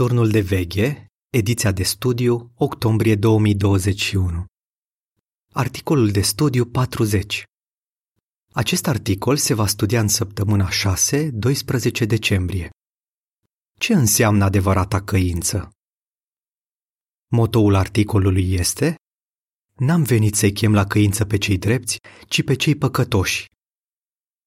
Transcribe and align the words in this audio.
Turnul 0.00 0.30
de 0.30 0.40
veghe, 0.40 1.06
ediția 1.30 1.72
de 1.72 1.82
studiu, 1.82 2.52
octombrie 2.54 3.16
2021. 3.16 4.44
Articolul 5.52 6.10
de 6.10 6.20
studiu 6.20 6.66
40. 6.66 7.44
Acest 8.52 8.86
articol 8.86 9.36
se 9.36 9.54
va 9.54 9.66
studia 9.66 10.00
în 10.00 10.08
săptămâna 10.08 10.68
6-12 10.68 12.06
decembrie. 12.06 12.70
Ce 13.78 13.92
înseamnă 13.94 14.44
adevărata 14.44 15.02
căință? 15.02 15.70
Motoul 17.30 17.74
articolului 17.74 18.52
este 18.52 18.94
N-am 19.74 20.02
venit 20.02 20.34
să-i 20.34 20.52
chem 20.52 20.74
la 20.74 20.86
căință 20.86 21.24
pe 21.24 21.38
cei 21.38 21.58
drepți, 21.58 21.98
ci 22.28 22.44
pe 22.44 22.54
cei 22.54 22.76
păcătoși. 22.76 23.46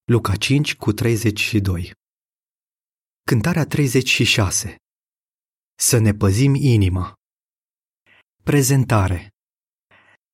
Luca 0.04 0.36
5 0.36 0.76
cu 0.76 0.92
32 0.92 1.92
Cântarea 3.24 3.66
36 3.66 4.78
Să 5.76 5.98
ne 5.98 6.14
păzim 6.14 6.56
inima 6.56 7.14
Prezentare 8.44 9.30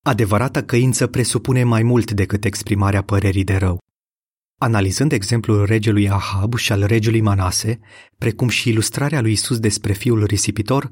Adevărata 0.06 0.64
căință 0.64 1.08
presupune 1.08 1.64
mai 1.64 1.84
mult 1.84 2.12
decât 2.12 2.46
exprimarea 2.46 3.04
părerii 3.04 3.44
de 3.44 3.56
rău. 3.56 3.80
Analizând 4.62 5.12
exemplul 5.12 5.66
regelui 5.66 6.10
Ahab 6.10 6.56
și 6.56 6.72
al 6.72 6.84
regelui 6.84 7.22
Manase, 7.22 7.80
precum 8.18 8.48
și 8.48 8.70
ilustrarea 8.70 9.22
lui 9.22 9.32
Isus 9.32 9.60
despre 9.60 9.94
fiul 9.94 10.24
risipitor, 10.24 10.90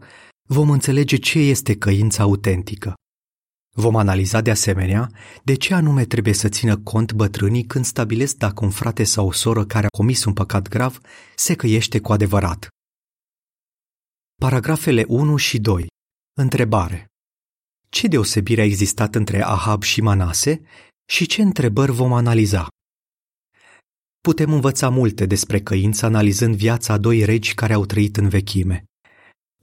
vom 0.47 0.69
înțelege 0.69 1.15
ce 1.15 1.39
este 1.39 1.77
căința 1.77 2.23
autentică. 2.23 2.93
Vom 3.75 3.95
analiza 3.95 4.41
de 4.41 4.51
asemenea 4.51 5.11
de 5.43 5.53
ce 5.53 5.73
anume 5.73 6.05
trebuie 6.05 6.33
să 6.33 6.49
țină 6.49 6.77
cont 6.77 7.13
bătrânii 7.13 7.65
când 7.65 7.85
stabilesc 7.85 8.35
dacă 8.35 8.65
un 8.65 8.71
frate 8.71 9.03
sau 9.03 9.27
o 9.27 9.31
soră 9.31 9.65
care 9.65 9.85
a 9.85 9.97
comis 9.97 10.23
un 10.25 10.33
păcat 10.33 10.67
grav 10.67 10.99
se 11.35 11.55
căiește 11.55 11.99
cu 11.99 12.11
adevărat. 12.11 12.67
Paragrafele 14.41 15.05
1 15.07 15.37
și 15.37 15.59
2. 15.59 15.87
Întrebare. 16.33 17.07
Ce 17.89 18.07
deosebire 18.07 18.61
a 18.61 18.63
existat 18.63 19.15
între 19.15 19.43
Ahab 19.43 19.83
și 19.83 20.01
Manase 20.01 20.61
și 21.09 21.25
ce 21.25 21.41
întrebări 21.41 21.91
vom 21.91 22.13
analiza? 22.13 22.67
Putem 24.21 24.53
învăța 24.53 24.89
multe 24.89 25.25
despre 25.25 25.61
căință 25.61 26.05
analizând 26.05 26.55
viața 26.55 26.93
a 26.93 26.97
doi 26.97 27.25
regi 27.25 27.53
care 27.53 27.73
au 27.73 27.85
trăit 27.85 28.17
în 28.17 28.29
vechime. 28.29 28.83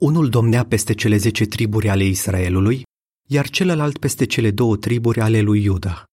Unul 0.00 0.28
domnea 0.28 0.64
peste 0.64 0.94
cele 0.94 1.16
zece 1.16 1.44
triburi 1.44 1.88
ale 1.88 2.05
Israelului, 2.05 2.83
iar 3.28 3.48
celălalt 3.48 3.98
peste 3.98 4.27
cele 4.27 4.50
două 4.50 4.77
triburi 4.77 5.20
ale 5.20 5.41
lui 5.41 5.62
Iuda. 5.62 6.05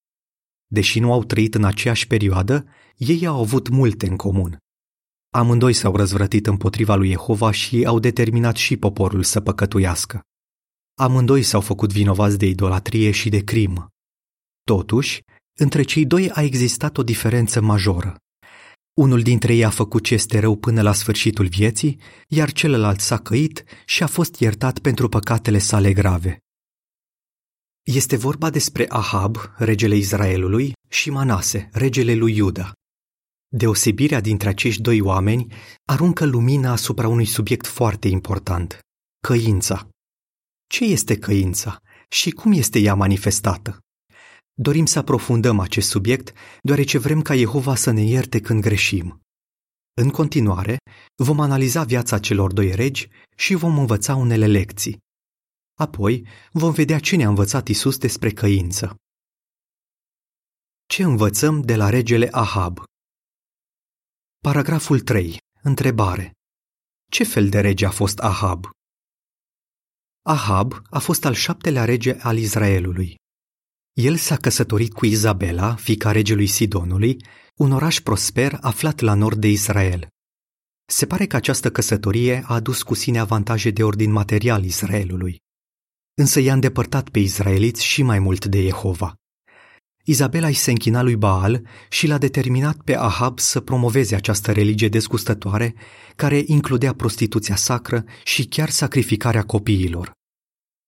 Deși 0.68 1.00
nu 1.00 1.14
au 1.14 1.24
trăit 1.24 1.56
în 1.56 1.64
aceeași 1.64 2.08
perioadă, 2.08 2.66
ei 2.98 3.26
au 3.26 3.42
avut 3.42 3.70
multe 3.70 4.08
în 4.08 4.16
comun. 4.16 4.58
Amândoi 5.34 5.74
s-au 5.74 5.96
răzvrătit 5.96 6.48
împotriva 6.48 6.96
lui 6.96 7.10
Jehova 7.10 7.52
și 7.52 7.86
au 7.86 8.00
determinat 8.00 8.56
și 8.56 8.78
poporul 8.78 9.24
să 9.24 9.42
păcătuiască. 9.42 10.22
Amândoi 11.00 11.44
s-au 11.44 11.62
făcut 11.62 11.92
vinovați 11.92 12.38
de 12.38 12.46
idolatrie 12.46 13.12
și 13.12 13.30
de 13.30 13.44
crimă. 13.44 13.88
Totuși, 14.64 15.24
între 15.60 15.84
cei 15.84 16.06
doi 16.06 16.30
a 16.32 16.42
existat 16.42 16.98
o 16.98 17.04
diferență 17.04 17.62
majoră. 17.62 18.16
Unul 18.94 19.22
dintre 19.22 19.54
ei 19.54 19.66
a 19.66 19.70
făcut 19.70 20.04
ce 20.04 20.14
este 20.14 20.40
rău 20.40 20.56
până 20.56 20.82
la 20.82 20.94
sfârșitul 20.94 21.48
vieții, 21.48 22.00
iar 22.28 22.52
celălalt 22.52 23.00
s-a 23.00 23.18
căit 23.18 23.64
și 23.86 24.04
a 24.04 24.08
fost 24.08 24.40
iertat 24.40 24.80
pentru 24.80 25.10
păcatele 25.10 25.58
sale 25.58 25.94
grave. 25.94 26.40
Este 27.84 28.16
vorba 28.16 28.50
despre 28.50 28.86
Ahab, 28.90 29.38
regele 29.58 29.96
Israelului, 29.96 30.74
și 30.90 31.10
Manase, 31.10 31.70
regele 31.74 32.14
lui 32.14 32.36
Iuda. 32.36 32.74
Deosebirea 33.54 34.22
dintre 34.22 34.50
acești 34.50 34.82
doi 34.82 35.02
oameni 35.02 35.54
aruncă 35.86 36.26
lumina 36.26 36.72
asupra 36.72 37.08
unui 37.08 37.26
subiect 37.26 37.68
foarte 37.68 38.08
important, 38.08 38.80
căința. 39.24 39.90
Ce 40.68 40.84
este 40.84 41.18
căința 41.18 41.82
și 42.10 42.32
cum 42.32 42.52
este 42.52 42.80
ea 42.80 42.96
manifestată? 42.96 43.80
Dorim 44.54 44.86
să 44.86 45.00
aprofundăm 45.00 45.60
acest 45.60 45.90
subiect, 45.90 46.34
deoarece 46.62 46.98
vrem 46.98 47.22
ca 47.22 47.36
Jehova 47.36 47.76
să 47.76 47.92
ne 47.92 48.02
ierte 48.02 48.40
când 48.40 48.62
greșim. 48.62 49.22
În 49.94 50.10
continuare, 50.10 50.78
vom 51.16 51.40
analiza 51.40 51.84
viața 51.84 52.20
celor 52.20 52.54
doi 52.54 52.76
regi 52.76 53.10
și 53.36 53.54
vom 53.54 53.78
învăța 53.78 54.16
unele 54.16 54.48
lecții. 54.48 54.98
Apoi 55.80 56.28
vom 56.52 56.72
vedea 56.72 57.00
ce 57.00 57.16
ne-a 57.16 57.28
învățat 57.28 57.68
Isus 57.68 57.98
despre 57.98 58.32
căință. 58.32 58.96
Ce 60.86 61.04
învățăm 61.04 61.62
de 61.62 61.76
la 61.76 61.90
regele 61.90 62.28
Ahab? 62.32 62.84
Paragraful 64.44 65.00
3. 65.00 65.38
Întrebare. 65.62 66.32
Ce 67.12 67.24
fel 67.24 67.50
de 67.50 67.60
rege 67.60 67.86
a 67.86 67.90
fost 67.90 68.20
Ahab? 68.20 68.70
Ahab 70.22 70.82
a 70.90 71.00
fost 71.00 71.26
al 71.26 71.34
șaptelea 71.34 71.86
rege 71.86 72.16
al 72.20 72.38
Israelului. 72.38 73.16
El 73.94 74.16
s-a 74.18 74.38
căsătorit 74.38 74.94
cu 74.94 75.06
Izabela, 75.06 75.76
fica 75.76 76.12
regelui 76.12 76.48
Sidonului, 76.48 77.26
un 77.56 77.72
oraș 77.72 78.00
prosper 78.00 78.58
aflat 78.62 79.00
la 79.00 79.14
nord 79.14 79.40
de 79.40 79.48
Israel. 79.48 80.08
Se 80.86 81.06
pare 81.06 81.28
că 81.28 81.36
această 81.36 81.72
căsătorie 81.72 82.44
a 82.46 82.54
adus 82.54 82.84
cu 82.84 82.94
sine 82.94 83.20
avantaje 83.20 83.70
de 83.70 83.84
ordin 83.84 84.12
material 84.12 84.64
Israelului 84.64 85.42
însă 86.14 86.40
i-a 86.40 86.54
îndepărtat 86.54 87.10
pe 87.10 87.20
izraeliți 87.20 87.86
și 87.86 88.04
mai 88.04 88.20
mult 88.20 88.46
de 88.46 88.62
Jehova. 88.62 89.16
Izabela 90.04 90.48
îi 90.48 90.54
se 90.54 90.72
închina 90.72 91.02
lui 91.02 91.16
Baal 91.16 91.68
și 91.90 92.08
l-a 92.08 92.18
determinat 92.18 92.78
pe 92.82 92.96
Ahab 92.96 93.40
să 93.40 93.60
promoveze 93.60 94.16
această 94.16 94.52
religie 94.52 94.90
dezgustătoare, 94.90 95.76
care 96.16 96.44
includea 96.46 96.94
prostituția 96.94 97.56
sacră 97.56 98.06
și 98.24 98.46
chiar 98.46 98.70
sacrificarea 98.70 99.44
copiilor. 99.44 100.12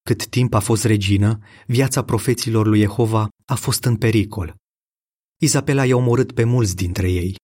Cât 0.02 0.28
timp 0.28 0.54
a 0.54 0.60
fost 0.60 0.84
regină, 0.84 1.40
viața 1.68 2.04
profeților 2.04 2.68
lui 2.68 2.80
Jehova 2.80 3.28
a 3.46 3.56
fost 3.56 3.84
în 3.86 3.96
pericol. 3.96 4.56
Izabela 5.42 5.86
i-a 5.86 5.96
omorât 5.96 6.32
pe 6.32 6.44
mulți 6.44 6.76
dintre 6.76 7.12
ei. 7.12 7.36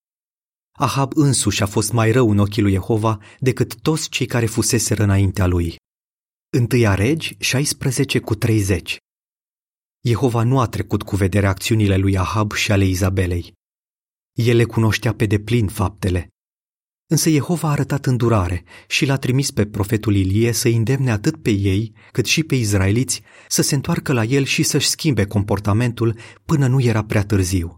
Ahab 0.78 1.12
însuși 1.16 1.63
a 1.63 1.66
fost 1.66 1.91
mai 1.91 2.12
rău 2.12 2.29
în 2.29 2.38
ochii 2.38 2.62
lui 2.62 2.72
Jehova 2.72 3.18
decât 3.40 3.81
toți 3.81 4.09
cei 4.09 4.25
care 4.25 4.46
fuseseră 4.46 5.03
înaintea 5.03 5.46
lui. 5.46 5.75
Întâia 6.50 6.94
Regi 6.94 7.35
16 7.40 8.19
cu 8.19 8.35
30 8.35 8.97
Jehova 10.02 10.44
nu 10.44 10.60
a 10.60 10.68
trecut 10.68 11.04
cu 11.04 11.16
vedere 11.16 11.48
acțiunile 11.48 11.98
lui 11.98 12.18
Ahab 12.18 12.52
și 12.52 12.72
ale 12.72 12.86
Izabelei. 12.86 13.54
El 14.34 14.56
le 14.56 14.64
cunoștea 14.64 15.14
pe 15.14 15.26
deplin 15.26 15.68
faptele. 15.68 16.28
Însă 17.08 17.30
Jehova 17.30 17.68
a 17.68 17.72
arătat 17.72 18.06
îndurare 18.06 18.64
și 18.88 19.06
l-a 19.06 19.18
trimis 19.18 19.52
pe 19.52 19.66
profetul 19.66 20.16
Ilie 20.16 20.52
să 20.52 20.68
îndemne 20.68 21.12
atât 21.12 21.42
pe 21.42 21.50
ei, 21.50 21.94
cât 22.12 22.26
și 22.26 22.44
pe 22.44 22.56
izraeliți 22.56 23.22
să 23.48 23.62
se 23.62 23.76
întoarcă 23.76 24.14
la 24.14 24.24
el 24.24 24.44
și 24.44 24.64
să-și 24.64 24.88
schimbe 24.88 25.26
comportamentul 25.26 26.18
până 26.46 26.68
nu 26.68 26.82
era 26.82 27.04
prea 27.04 27.26
târziu. 27.26 27.76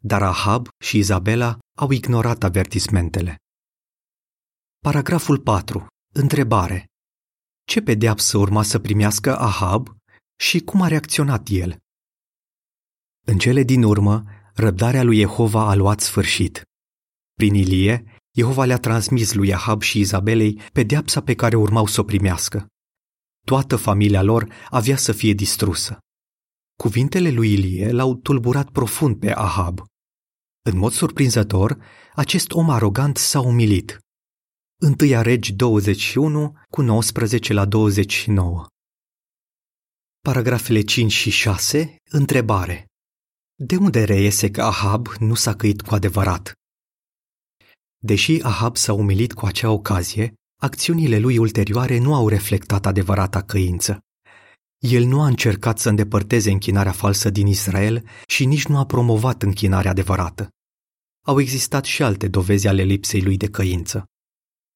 Dar 0.00 0.22
Ahab 0.22 0.68
și 0.78 0.98
Izabela 0.98 1.58
au 1.78 1.90
ignorat 1.90 2.44
avertismentele. 2.44 3.36
Paragraful 4.78 5.38
4. 5.38 5.86
Întrebare. 6.14 6.84
Ce 7.64 7.80
pedeapsă 7.82 8.38
urma 8.38 8.62
să 8.62 8.78
primească 8.78 9.38
Ahab 9.38 9.95
și 10.36 10.60
cum 10.60 10.82
a 10.82 10.88
reacționat 10.88 11.48
el? 11.50 11.78
În 13.26 13.38
cele 13.38 13.62
din 13.62 13.82
urmă, 13.82 14.24
răbdarea 14.54 15.02
lui 15.02 15.18
Jehova 15.18 15.68
a 15.68 15.74
luat 15.74 16.00
sfârșit. 16.00 16.62
Prin 17.34 17.54
Ilie, 17.54 18.04
Jehova 18.34 18.64
le-a 18.64 18.78
transmis 18.78 19.32
lui 19.34 19.54
Ahab 19.54 19.82
și 19.82 19.98
Izabelei 19.98 20.60
pedeapsa 20.72 21.22
pe 21.22 21.34
care 21.34 21.56
urmau 21.56 21.86
să 21.86 22.00
o 22.00 22.04
primească. 22.04 22.66
Toată 23.46 23.76
familia 23.76 24.22
lor 24.22 24.52
avea 24.70 24.96
să 24.96 25.12
fie 25.12 25.32
distrusă. 25.32 25.98
Cuvintele 26.78 27.30
lui 27.30 27.52
Ilie 27.52 27.90
l-au 27.90 28.14
tulburat 28.14 28.70
profund 28.70 29.18
pe 29.18 29.32
Ahab. 29.32 29.82
În 30.62 30.78
mod 30.78 30.92
surprinzător, 30.92 31.78
acest 32.14 32.52
om 32.52 32.70
arogant 32.70 33.16
s-a 33.16 33.40
umilit. 33.40 33.98
Întâia 34.80 35.22
Regi 35.22 35.52
21 35.52 36.56
cu 36.70 36.82
19 36.82 37.52
la 37.52 37.64
29 37.64 38.66
Paragrafele 40.26 40.80
5 40.80 41.12
și 41.12 41.30
6. 41.30 41.96
Întrebare. 42.10 42.86
De 43.54 43.76
unde 43.76 44.04
reiese 44.04 44.50
că 44.50 44.62
Ahab 44.62 45.06
nu 45.18 45.34
s-a 45.34 45.54
căit 45.54 45.82
cu 45.82 45.94
adevărat? 45.94 46.52
Deși 47.98 48.42
Ahab 48.42 48.76
s-a 48.76 48.92
umilit 48.92 49.32
cu 49.32 49.46
acea 49.46 49.70
ocazie, 49.70 50.34
acțiunile 50.62 51.18
lui 51.18 51.38
ulterioare 51.38 51.98
nu 51.98 52.14
au 52.14 52.28
reflectat 52.28 52.86
adevărata 52.86 53.42
căință. 53.42 53.98
El 54.78 55.04
nu 55.04 55.22
a 55.22 55.26
încercat 55.26 55.78
să 55.78 55.88
îndepărteze 55.88 56.50
închinarea 56.50 56.92
falsă 56.92 57.30
din 57.30 57.46
Israel 57.46 58.08
și 58.26 58.44
nici 58.44 58.66
nu 58.66 58.78
a 58.78 58.86
promovat 58.86 59.42
închinarea 59.42 59.90
adevărată. 59.90 60.48
Au 61.26 61.40
existat 61.40 61.84
și 61.84 62.02
alte 62.02 62.28
dovezi 62.28 62.66
ale 62.66 62.82
lipsei 62.82 63.22
lui 63.22 63.36
de 63.36 63.50
căință. 63.50 64.04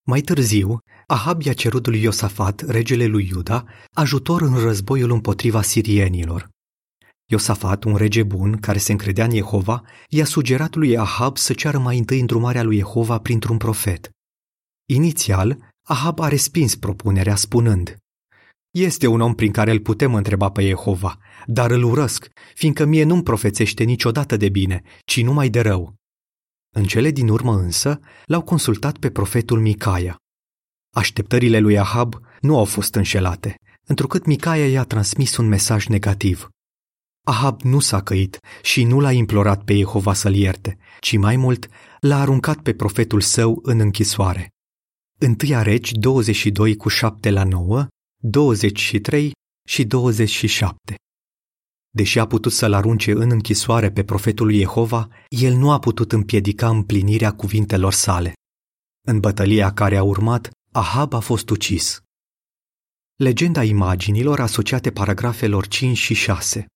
Mai 0.07 0.21
târziu, 0.21 0.79
Ahab 1.11 1.43
i-a 1.43 1.53
cerut 1.53 1.87
lui 1.87 2.03
Iosafat, 2.03 2.61
regele 2.61 3.07
lui 3.07 3.29
Iuda, 3.33 3.65
ajutor 3.93 4.43
în 4.43 4.59
războiul 4.59 5.11
împotriva 5.11 5.63
sirienilor. 5.63 6.49
Iosafat, 7.31 7.85
un 7.85 7.97
rege 7.97 8.23
bun 8.23 8.57
care 8.57 8.79
se 8.79 8.93
încredea 8.93 9.25
în 9.25 9.31
Jehova, 9.31 9.83
i-a 10.09 10.25
sugerat 10.25 10.75
lui 10.75 10.99
Ahab 10.99 11.37
să 11.37 11.53
ceară 11.53 11.79
mai 11.79 11.99
întâi 11.99 12.21
îndrumarea 12.21 12.63
lui 12.63 12.77
Jehova 12.77 13.19
printr-un 13.19 13.57
profet. 13.57 14.11
Inițial, 14.89 15.59
Ahab 15.89 16.21
a 16.21 16.29
respins 16.29 16.75
propunerea 16.75 17.37
spunând 17.37 17.97
Este 18.71 19.07
un 19.07 19.21
om 19.21 19.35
prin 19.35 19.53
care 19.53 19.71
îl 19.71 19.81
putem 19.81 20.15
întreba 20.15 20.51
pe 20.51 20.67
Jehova, 20.67 21.19
dar 21.47 21.71
îl 21.71 21.83
urăsc, 21.83 22.29
fiindcă 22.55 22.85
mie 22.85 23.05
nu-mi 23.05 23.23
profețește 23.23 23.85
niciodată 23.85 24.37
de 24.37 24.49
bine, 24.49 24.83
ci 25.05 25.23
numai 25.23 25.49
de 25.49 25.61
rău. 25.61 25.95
În 26.77 26.85
cele 26.85 27.11
din 27.11 27.29
urmă 27.29 27.57
însă 27.57 28.01
l-au 28.25 28.43
consultat 28.43 28.97
pe 28.99 29.11
profetul 29.11 29.61
Micaia. 29.61 30.21
Așteptările 30.91 31.59
lui 31.59 31.79
Ahab 31.79 32.21
nu 32.41 32.59
au 32.59 32.65
fost 32.65 32.95
înșelate, 32.95 33.55
întrucât 33.87 34.27
Micaia 34.27 34.69
i-a 34.69 34.85
transmis 34.85 35.37
un 35.37 35.49
mesaj 35.49 35.87
negativ. 35.87 36.49
Ahab 37.27 37.61
nu 37.61 37.81
s-a 37.81 38.03
căit 38.03 38.39
și 38.63 38.85
nu 38.85 39.01
l-a 39.01 39.13
implorat 39.13 39.65
pe 39.65 39.77
Jehova 39.77 40.13
să-l 40.13 40.35
ierte, 40.35 40.79
ci 41.01 41.17
mai 41.17 41.37
mult 41.37 41.69
l-a 42.01 42.21
aruncat 42.21 42.59
pe 42.59 42.75
profetul 42.75 43.21
său 43.21 43.61
în 43.63 43.81
închisoare. 43.81 44.49
Întâia 45.19 45.63
regi 45.63 45.95
22 45.95 46.77
cu 46.77 46.89
7 46.89 47.31
la 47.31 47.45
9, 47.45 47.87
23 48.23 49.33
și 49.69 49.85
27. 49.85 50.95
Deși 51.91 52.19
a 52.19 52.27
putut 52.27 52.53
să-l 52.53 52.73
arunce 52.73 53.13
în 53.13 53.31
închisoare 53.31 53.91
pe 53.91 54.05
profetul 54.05 54.47
lui 54.47 54.59
Jehova, 54.59 55.09
el 55.29 55.55
nu 55.55 55.71
a 55.71 55.79
putut 55.79 56.13
împiedica 56.13 56.69
împlinirea 56.69 57.33
cuvintelor 57.33 57.93
sale. 57.93 58.33
În 59.07 59.21
bătălia 59.21 59.73
care 59.73 59.97
a 59.97 60.03
urmat, 60.03 60.51
Ahab 60.73 61.13
a 61.13 61.21
fost 61.21 61.51
ucis. 61.51 62.03
Legenda 63.15 63.63
imaginilor 63.63 64.41
asociate 64.41 64.91
paragrafelor 64.91 65.67
5 65.67 65.97
și 65.97 66.15
6 66.15 66.67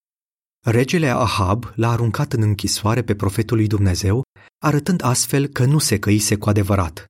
Regele 0.67 1.09
Ahab 1.09 1.73
l-a 1.75 1.91
aruncat 1.91 2.33
în 2.33 2.43
închisoare 2.43 3.05
pe 3.05 3.15
profetul 3.15 3.57
lui 3.57 3.67
Dumnezeu, 3.67 4.23
arătând 4.63 5.03
astfel 5.03 5.47
că 5.47 5.65
nu 5.65 5.79
se 5.79 5.99
căise 5.99 6.37
cu 6.37 6.49
adevărat. 6.49 7.05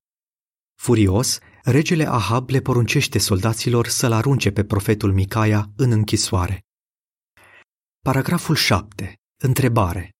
Furios, 0.82 1.38
regele 1.62 2.06
Ahab 2.06 2.48
le 2.48 2.60
poruncește 2.60 3.18
soldaților 3.18 3.86
să-l 3.86 4.12
arunce 4.12 4.50
pe 4.50 4.64
profetul 4.64 5.12
Micaia 5.12 5.70
în 5.76 5.90
închisoare. 5.90 6.60
Paragraful 8.00 8.54
7. 8.54 9.14
Întrebare. 9.42 10.10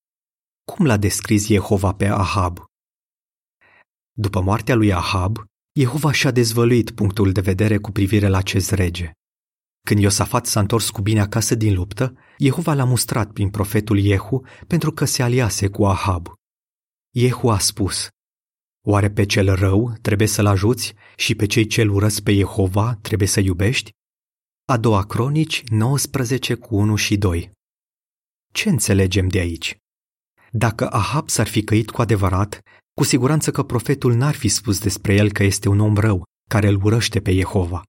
Cum 0.71 0.85
l-a 0.85 0.97
descris 0.97 1.45
Jehova 1.45 1.93
pe 1.93 2.05
Ahab? 2.05 2.63
După 4.17 4.41
moartea 4.41 4.75
lui 4.75 4.93
Ahab, 4.93 5.45
Jehova 5.79 6.11
și-a 6.11 6.31
dezvăluit 6.31 6.91
punctul 6.91 7.31
de 7.31 7.41
vedere 7.41 7.77
cu 7.77 7.91
privire 7.91 8.27
la 8.27 8.37
acest 8.37 8.71
rege. 8.71 9.11
Când 9.87 9.99
Iosafat 9.99 10.45
s-a 10.45 10.59
întors 10.59 10.89
cu 10.89 11.01
bine 11.01 11.19
acasă 11.19 11.55
din 11.55 11.73
luptă, 11.73 12.17
Jehova 12.37 12.73
l-a 12.73 12.83
mustrat 12.83 13.31
prin 13.31 13.49
profetul 13.49 13.99
Jehu 13.99 14.45
pentru 14.67 14.91
că 14.91 15.05
se 15.05 15.23
aliase 15.23 15.67
cu 15.67 15.85
Ahab. 15.85 16.27
Jehu 17.13 17.49
a 17.49 17.59
spus, 17.59 18.07
Oare 18.87 19.11
pe 19.11 19.25
cel 19.25 19.55
rău 19.55 19.93
trebuie 20.01 20.27
să-l 20.27 20.45
ajuți 20.45 20.93
și 21.15 21.35
pe 21.35 21.45
cei 21.45 21.67
ce-l 21.67 21.89
urăsc 21.89 22.21
pe 22.21 22.33
Jehova 22.33 22.97
trebuie 23.01 23.27
să 23.27 23.39
iubești? 23.39 23.91
A 24.65 24.77
doua 24.77 25.05
cronici 25.05 25.63
19 25.63 26.55
cu 26.55 26.75
1 26.75 26.95
și 26.95 27.17
2 27.17 27.51
Ce 28.53 28.69
înțelegem 28.69 29.27
de 29.27 29.39
aici? 29.39 29.77
Dacă 30.51 30.91
Ahab 30.91 31.29
s-ar 31.29 31.47
fi 31.47 31.63
căit 31.63 31.89
cu 31.89 32.01
adevărat, 32.01 32.61
cu 32.95 33.03
siguranță 33.03 33.51
că 33.51 33.63
profetul 33.63 34.13
n-ar 34.13 34.35
fi 34.35 34.47
spus 34.47 34.79
despre 34.79 35.13
el 35.13 35.31
că 35.31 35.43
este 35.43 35.69
un 35.69 35.79
om 35.79 35.95
rău, 35.95 36.23
care 36.49 36.67
îl 36.67 36.83
urăște 36.83 37.21
pe 37.21 37.33
Jehova. 37.33 37.83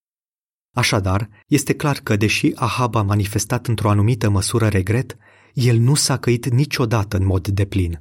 Așadar, 0.77 1.29
este 1.47 1.75
clar 1.75 1.99
că, 1.99 2.17
deși 2.17 2.53
Ahab 2.55 2.95
a 2.95 3.03
manifestat 3.03 3.67
într-o 3.67 3.91
anumită 3.91 4.29
măsură 4.29 4.69
regret, 4.69 5.17
el 5.53 5.77
nu 5.77 5.95
s-a 5.95 6.19
căit 6.19 6.47
niciodată 6.47 7.17
în 7.17 7.25
mod 7.25 7.49
deplin. 7.49 7.99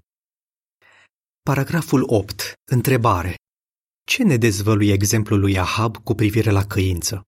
Paragraful 1.42 2.04
8. 2.06 2.54
Întrebare. 2.72 3.36
Ce 4.04 4.24
ne 4.24 4.38
dezvăluie 4.38 4.94
exemplul 4.94 5.40
lui 5.40 5.60
Ahab 5.60 5.98
cu 5.98 6.14
privire 6.14 6.52
la 6.52 6.66
căință? 6.66 7.22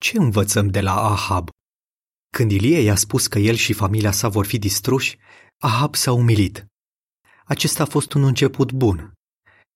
Ce 0.00 0.18
învățăm 0.18 0.68
de 0.68 0.80
la 0.80 0.94
Ahab? 1.10 1.48
Când 2.30 2.50
Ilie 2.50 2.80
i-a 2.80 2.96
spus 2.96 3.26
că 3.26 3.38
el 3.38 3.54
și 3.54 3.72
familia 3.72 4.10
sa 4.10 4.28
vor 4.28 4.46
fi 4.46 4.58
distruși, 4.58 5.18
Ahab 5.58 5.94
s-a 5.94 6.12
umilit. 6.12 6.66
Acesta 7.48 7.82
a 7.82 7.86
fost 7.86 8.12
un 8.12 8.22
început 8.22 8.72
bun, 8.72 9.12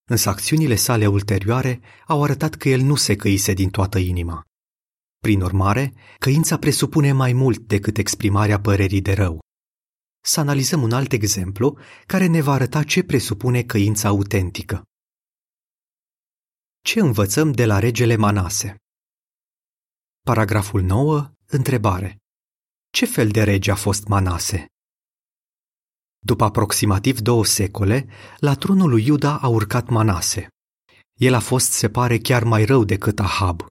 însă 0.05 0.28
acțiunile 0.28 0.75
sale 0.75 1.06
ulterioare 1.06 1.81
au 2.06 2.22
arătat 2.22 2.55
că 2.55 2.69
el 2.69 2.81
nu 2.81 2.94
se 2.94 3.17
căise 3.17 3.52
din 3.52 3.70
toată 3.70 3.99
inima. 3.99 4.44
Prin 5.19 5.40
urmare, 5.40 5.93
căința 6.19 6.58
presupune 6.58 7.12
mai 7.12 7.32
mult 7.32 7.58
decât 7.58 7.96
exprimarea 7.96 8.61
părerii 8.61 9.00
de 9.00 9.12
rău. 9.12 9.40
Să 10.25 10.40
analizăm 10.40 10.82
un 10.82 10.93
alt 10.93 11.12
exemplu 11.12 11.78
care 12.06 12.26
ne 12.26 12.40
va 12.40 12.52
arăta 12.52 12.82
ce 12.82 13.02
presupune 13.02 13.62
căința 13.62 14.08
autentică. 14.08 14.82
Ce 16.84 17.00
învățăm 17.00 17.52
de 17.52 17.67
la 17.67 17.78
regele 17.78 18.17
Manase? 18.17 18.76
Paragraful 20.20 20.82
9. 20.82 21.31
Întrebare. 21.46 22.17
Ce 22.93 23.06
fel 23.06 23.28
de 23.28 23.43
rege 23.43 23.70
a 23.70 23.75
fost 23.75 24.06
Manase? 24.06 24.67
După 26.26 26.44
aproximativ 26.44 27.20
două 27.20 27.44
secole, 27.44 28.06
la 28.38 28.55
tronul 28.55 28.90
lui 28.90 29.06
Iuda 29.06 29.38
a 29.38 29.49
urcat 29.49 29.88
Manase. 29.88 30.49
El 31.14 31.34
a 31.34 31.40
fost, 31.40 31.72
se 31.72 31.88
pare, 31.88 32.19
chiar 32.19 32.44
mai 32.44 32.64
rău 32.64 32.84
decât 32.84 33.19
Ahab. 33.19 33.67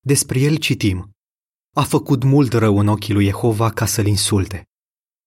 Despre 0.00 0.40
el 0.40 0.56
citim. 0.56 1.10
A 1.76 1.82
făcut 1.82 2.22
mult 2.22 2.52
rău 2.52 2.78
în 2.78 2.86
ochii 2.86 3.14
lui 3.14 3.24
Jehova 3.24 3.70
ca 3.70 3.86
să-l 3.86 4.06
insulte. 4.06 4.64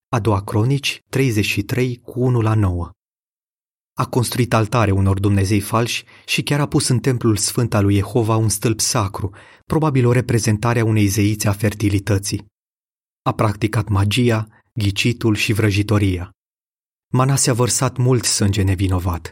A 0.10 0.20
doua 0.20 0.44
cronici, 0.44 1.02
33 1.10 1.98
cu 1.98 2.20
1 2.20 2.42
la 2.42 2.54
9. 2.54 2.92
A 3.94 4.06
construit 4.06 4.54
altare 4.54 4.92
unor 4.92 5.20
dumnezei 5.20 5.60
falși 5.60 6.04
și 6.26 6.44
chiar 6.44 6.60
a 6.60 6.68
pus 6.68 6.88
în 6.88 7.00
templul 7.00 7.38
sfânt 7.38 7.74
al 7.74 7.84
lui 7.84 7.96
Jehova 7.96 8.36
un 8.36 8.50
stâlp 8.50 8.80
sacru, 8.80 9.32
probabil 9.66 10.06
o 10.06 10.12
reprezentare 10.12 10.80
a 10.80 10.86
unei 10.86 11.08
zeițe 11.08 11.48
a 11.48 11.52
fertilității. 11.52 12.46
A 13.22 13.34
practicat 13.34 13.88
magia, 13.88 14.48
ghicitul 14.74 15.36
și 15.36 15.54
vrăjitoria. 15.54 16.32
Manase 17.14 17.50
a 17.50 17.54
vărsat 17.54 17.98
mult 17.98 18.26
sânge 18.26 18.62
nevinovat. 18.62 19.32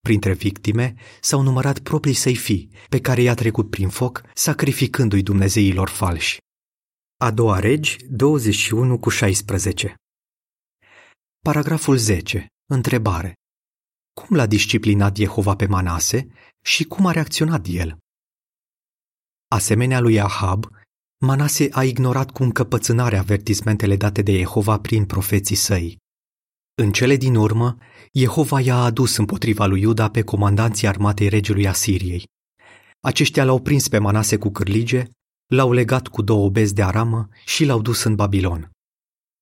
Printre 0.00 0.32
victime 0.32 0.94
s-au 1.20 1.42
numărat 1.42 1.78
proprii 1.78 2.14
săi 2.14 2.36
fii, 2.36 2.70
pe 2.88 3.00
care 3.00 3.22
i-a 3.22 3.34
trecut 3.34 3.70
prin 3.70 3.88
foc, 3.88 4.22
sacrificându-i 4.34 5.22
dumnezeilor 5.22 5.88
falși. 5.88 6.38
A 7.16 7.30
doua 7.30 7.58
regi, 7.58 7.96
21 8.08 8.98
cu 8.98 9.08
16 9.08 9.94
Paragraful 11.38 11.96
10. 11.96 12.46
Întrebare. 12.66 13.34
Cum 14.20 14.36
l-a 14.36 14.46
disciplinat 14.46 15.16
Jehova 15.16 15.56
pe 15.56 15.66
Manase 15.66 16.28
și 16.64 16.84
cum 16.84 17.06
a 17.06 17.10
reacționat 17.10 17.66
el? 17.68 17.98
Asemenea 19.48 20.00
lui 20.00 20.20
Ahab, 20.20 20.66
Manase 21.18 21.68
a 21.72 21.84
ignorat 21.84 22.30
cu 22.30 22.42
încăpățânare 22.42 23.16
avertismentele 23.16 23.96
date 23.96 24.22
de 24.22 24.36
Jehova 24.36 24.80
prin 24.80 25.06
profeții 25.06 25.56
săi. 25.56 26.02
În 26.76 26.92
cele 26.92 27.16
din 27.16 27.34
urmă, 27.34 27.76
Jehova 28.12 28.60
i-a 28.60 28.76
adus 28.76 29.16
împotriva 29.16 29.66
lui 29.66 29.80
Iuda 29.80 30.10
pe 30.10 30.22
comandanții 30.22 30.86
armatei 30.86 31.28
regelui 31.28 31.68
Asiriei. 31.68 32.26
Aceștia 33.00 33.44
l-au 33.44 33.60
prins 33.60 33.88
pe 33.88 33.98
Manase 33.98 34.36
cu 34.36 34.50
cârlige, 34.50 35.04
l-au 35.46 35.72
legat 35.72 36.08
cu 36.08 36.22
două 36.22 36.48
bezi 36.48 36.74
de 36.74 36.82
aramă 36.82 37.28
și 37.44 37.64
l-au 37.64 37.82
dus 37.82 38.02
în 38.02 38.14
Babilon. 38.14 38.70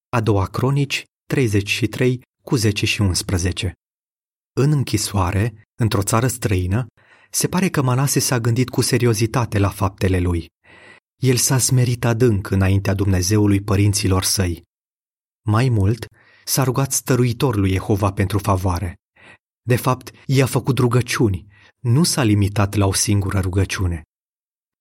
A 0.09 0.21
doua 0.21 0.47
cronici, 0.47 1.05
33, 1.27 2.23
cu 2.45 2.57
10 2.57 2.87
și 2.87 3.01
11. 3.01 3.73
În 4.53 4.71
închisoare, 4.71 5.65
într-o 5.81 6.03
țară 6.03 6.27
străină, 6.27 6.87
se 7.31 7.49
pare 7.49 7.69
că 7.69 7.83
Manase 7.83 8.19
s-a 8.19 8.41
gândit 8.41 8.69
cu 8.69 8.81
seriozitate 8.81 9.59
la 9.59 9.69
faptele 9.69 10.19
lui. 10.19 10.47
El 11.23 11.37
s-a 11.37 11.59
smerit 11.59 12.05
adânc 12.05 12.51
înaintea 12.51 12.95
Dumnezeului 12.95 13.61
părinților 13.61 14.23
săi. 14.23 14.63
Mai 15.49 15.69
mult, 15.69 16.07
s-a 16.45 16.63
rugat 16.63 16.93
stăruitor 16.93 17.57
lui 17.57 17.71
Jehova 17.71 18.13
pentru 18.13 18.39
favoare. 18.39 18.97
De 19.63 19.77
fapt, 19.77 20.11
i-a 20.27 20.47
făcut 20.47 20.79
rugăciuni, 20.79 21.47
nu 21.79 22.05
s-a 22.05 22.23
limitat 22.23 22.75
la 22.75 22.87
o 22.87 22.93
singură 22.93 23.41
rugăciune. 23.41 24.03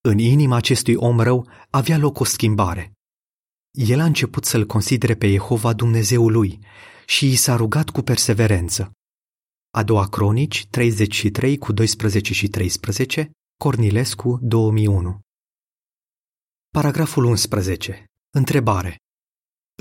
În 0.02 0.18
inima 0.18 0.56
acestui 0.56 0.96
om 0.96 1.20
rău 1.20 1.48
avea 1.70 1.98
loc 1.98 2.20
o 2.20 2.24
schimbare. 2.24 2.92
El 3.72 4.00
a 4.00 4.06
început 4.06 4.46
să-l 4.46 4.66
considere 4.66 5.16
pe 5.16 5.32
Jehova 5.32 5.74
Dumnezeul 5.74 6.32
lui 6.32 6.60
și 7.06 7.32
i 7.32 7.36
s-a 7.36 7.56
rugat 7.56 7.90
cu 7.90 8.02
perseverență. 8.02 8.92
A 9.72 9.84
doua 9.84 10.08
cronici, 10.08 10.68
33 10.68 11.58
cu 11.58 11.72
12 11.72 12.34
și 12.34 12.48
13, 12.48 13.32
Cornilescu 13.58 14.40
2001 14.42 15.20
Paragraful 16.70 17.24
11. 17.24 18.06
Întrebare. 18.34 18.96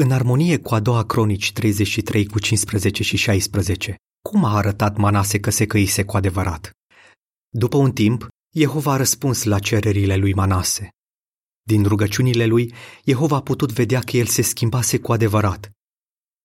În 0.02 0.10
armonie 0.10 0.58
cu 0.58 0.74
a 0.74 0.80
doua 0.80 1.04
cronici 1.04 1.52
33 1.52 2.26
cu 2.26 2.38
15 2.38 3.02
și 3.02 3.16
16, 3.16 3.94
cum 4.28 4.44
a 4.44 4.56
arătat 4.56 4.96
Manase 4.96 5.40
că 5.40 5.50
se 5.50 5.66
căise 5.66 6.04
cu 6.04 6.16
adevărat? 6.16 6.70
După 7.48 7.76
un 7.76 7.92
timp, 7.92 8.28
Jehova 8.56 8.92
a 8.92 8.96
răspuns 8.96 9.42
la 9.44 9.58
cererile 9.58 10.16
lui 10.16 10.34
Manase. 10.34 10.88
Din 11.62 11.84
rugăciunile 11.84 12.46
lui, 12.46 12.74
Jehova 13.04 13.36
a 13.36 13.42
putut 13.42 13.72
vedea 13.72 14.00
că 14.00 14.16
el 14.16 14.26
se 14.26 14.42
schimbase 14.42 14.98
cu 14.98 15.12
adevărat. 15.12 15.70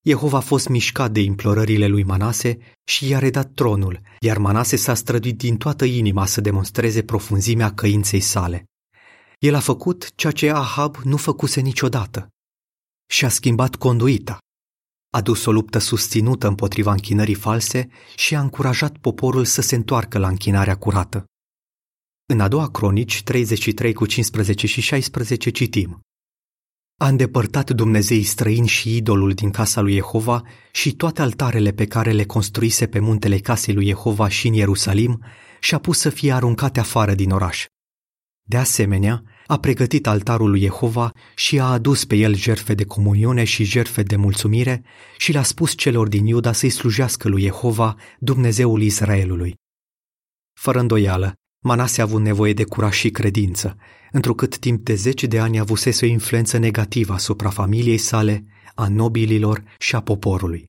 Jehova 0.02 0.38
a 0.38 0.42
fost 0.42 0.68
mișcat 0.68 1.12
de 1.12 1.20
implorările 1.20 1.88
lui 1.88 2.04
Manase 2.04 2.58
și 2.84 3.08
i-a 3.08 3.20
redat 3.20 3.52
tronul, 3.54 4.02
iar 4.20 4.38
Manase 4.38 4.76
s-a 4.76 4.94
străduit 4.94 5.38
din 5.38 5.58
toată 5.58 5.86
inima 5.86 6.26
să 6.26 6.42
demonstreze 6.42 7.04
profunzimea 7.04 7.74
căinței 7.74 8.20
sale. 8.20 8.66
El 9.40 9.56
a 9.56 9.60
făcut 9.60 10.16
ceea 10.16 10.32
ce 10.32 10.50
Ahab 10.50 10.96
nu 10.96 11.18
făcuse 11.18 11.62
niciodată. 11.62 12.30
Și 13.08 13.26
a 13.26 13.30
schimbat 13.30 13.76
conduita. 13.76 14.38
A 15.10 15.22
dus 15.22 15.46
o 15.46 15.52
luptă 15.52 15.78
susținută 15.78 16.48
împotriva 16.48 16.92
închinării 16.92 17.34
false 17.34 17.90
și 18.16 18.36
a 18.36 18.40
încurajat 18.40 18.98
poporul 18.98 19.46
să 19.46 19.62
se 19.62 19.76
întoarcă 19.76 20.18
la 20.18 20.28
închinarea 20.28 20.76
curată. 20.76 21.26
În 22.26 22.40
a 22.40 22.48
doua 22.48 22.70
cronici, 22.70 23.24
33 23.24 23.94
cu 23.94 24.06
15 24.06 24.68
și 24.68 24.82
16, 24.82 25.50
citim 25.50 26.00
A 27.02 27.08
îndepărtat 27.08 27.72
Dumnezeii 27.72 28.24
străini 28.24 28.68
și 28.68 28.96
idolul 28.96 29.34
din 29.34 29.52
casa 29.52 29.82
lui 29.82 29.94
Jehova 29.94 30.44
și 30.72 30.96
toate 30.96 31.22
altarele 31.22 31.72
pe 31.72 31.86
care 31.86 32.12
le 32.12 32.26
construise 32.26 32.88
pe 32.88 33.00
muntele 33.00 33.38
casei 33.38 33.74
lui 33.74 33.86
Jehova 33.86 34.28
și 34.28 34.48
în 34.48 34.54
Ierusalim 34.54 35.24
și 35.60 35.76
a 35.76 35.80
pus 35.80 36.00
să 36.00 36.10
fie 36.10 36.34
aruncate 36.34 36.80
afară 36.80 37.14
din 37.14 37.32
oraș. 37.32 37.66
De 38.48 38.58
asemenea, 38.58 39.24
a 39.48 39.60
pregătit 39.60 40.08
altarul 40.08 40.50
lui 40.50 40.60
Jehova 40.60 41.12
și 41.36 41.60
a 41.60 41.66
adus 41.72 42.06
pe 42.06 42.16
el 42.16 42.36
jerfe 42.36 42.74
de 42.74 42.86
comuniune 42.86 43.44
și 43.44 43.64
jerfe 43.64 44.04
de 44.04 44.16
mulțumire 44.16 44.84
și 45.18 45.32
le-a 45.32 45.44
spus 45.44 45.76
celor 45.76 46.08
din 46.08 46.26
Iuda 46.26 46.52
să-i 46.52 46.70
slujească 46.70 47.28
lui 47.28 47.42
Jehova, 47.42 47.96
Dumnezeul 48.20 48.82
Israelului. 48.82 49.56
Fără 50.60 50.80
îndoială, 50.80 51.34
Manase 51.64 52.02
a 52.02 52.04
avut 52.04 52.22
nevoie 52.22 52.54
de 52.54 52.64
curaj 52.64 52.96
și 52.96 53.10
credință, 53.10 53.78
întrucât 54.12 54.58
timp 54.58 54.86
de 54.86 54.94
zece 54.94 55.28
de 55.28 55.40
ani 55.40 55.60
avusese 55.60 56.06
o 56.06 56.10
influență 56.10 56.58
negativă 56.58 57.14
asupra 57.14 57.50
familiei 57.50 57.98
sale, 57.98 58.46
a 58.76 58.88
nobililor 58.88 59.64
și 59.80 59.96
a 59.96 60.02
poporului. 60.02 60.66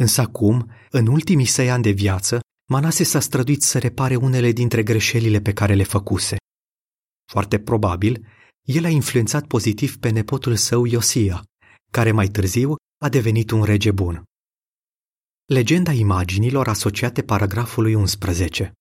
Însă 0.00 0.20
acum, 0.20 0.70
în 0.90 1.06
ultimii 1.06 1.46
săi 1.46 1.70
ani 1.70 1.82
de 1.82 1.90
viață, 1.90 2.40
Manase 2.70 3.04
s-a 3.04 3.20
străduit 3.20 3.62
să 3.62 3.78
repare 3.78 4.16
unele 4.16 4.52
dintre 4.52 4.82
greșelile 4.82 5.40
pe 5.40 5.52
care 5.52 5.74
le 5.74 5.82
făcuse. 5.82 6.36
Foarte 7.30 7.58
probabil, 7.58 8.26
el 8.62 8.84
a 8.84 8.88
influențat 8.88 9.46
pozitiv 9.46 9.98
pe 9.98 10.08
nepotul 10.10 10.56
său 10.56 10.84
Iosia, 10.84 11.44
care 11.90 12.12
mai 12.12 12.28
târziu 12.28 12.76
a 13.04 13.08
devenit 13.08 13.50
un 13.50 13.62
rege 13.64 13.90
bun. 13.90 14.24
Legenda 15.44 15.92
imaginilor 15.92 16.68
asociate 16.68 17.22
paragrafului 17.22 17.94
11 17.94 18.72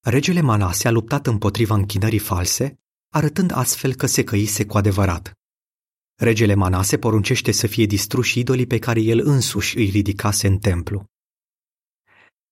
Regele 0.00 0.40
Manase 0.40 0.88
a 0.88 0.90
luptat 0.90 1.26
împotriva 1.26 1.74
închinării 1.74 2.18
false, 2.18 2.80
arătând 3.12 3.50
astfel 3.50 3.94
că 3.94 4.06
se 4.06 4.24
căise 4.24 4.66
cu 4.66 4.76
adevărat. 4.76 5.32
Regele 6.20 6.54
Manase 6.54 6.98
poruncește 6.98 7.52
să 7.52 7.66
fie 7.66 7.86
distruși 7.86 8.38
idolii 8.38 8.66
pe 8.66 8.78
care 8.78 9.00
el 9.00 9.18
însuși 9.18 9.76
îi 9.76 9.90
ridicase 9.90 10.46
în 10.46 10.58
templu. 10.58 11.04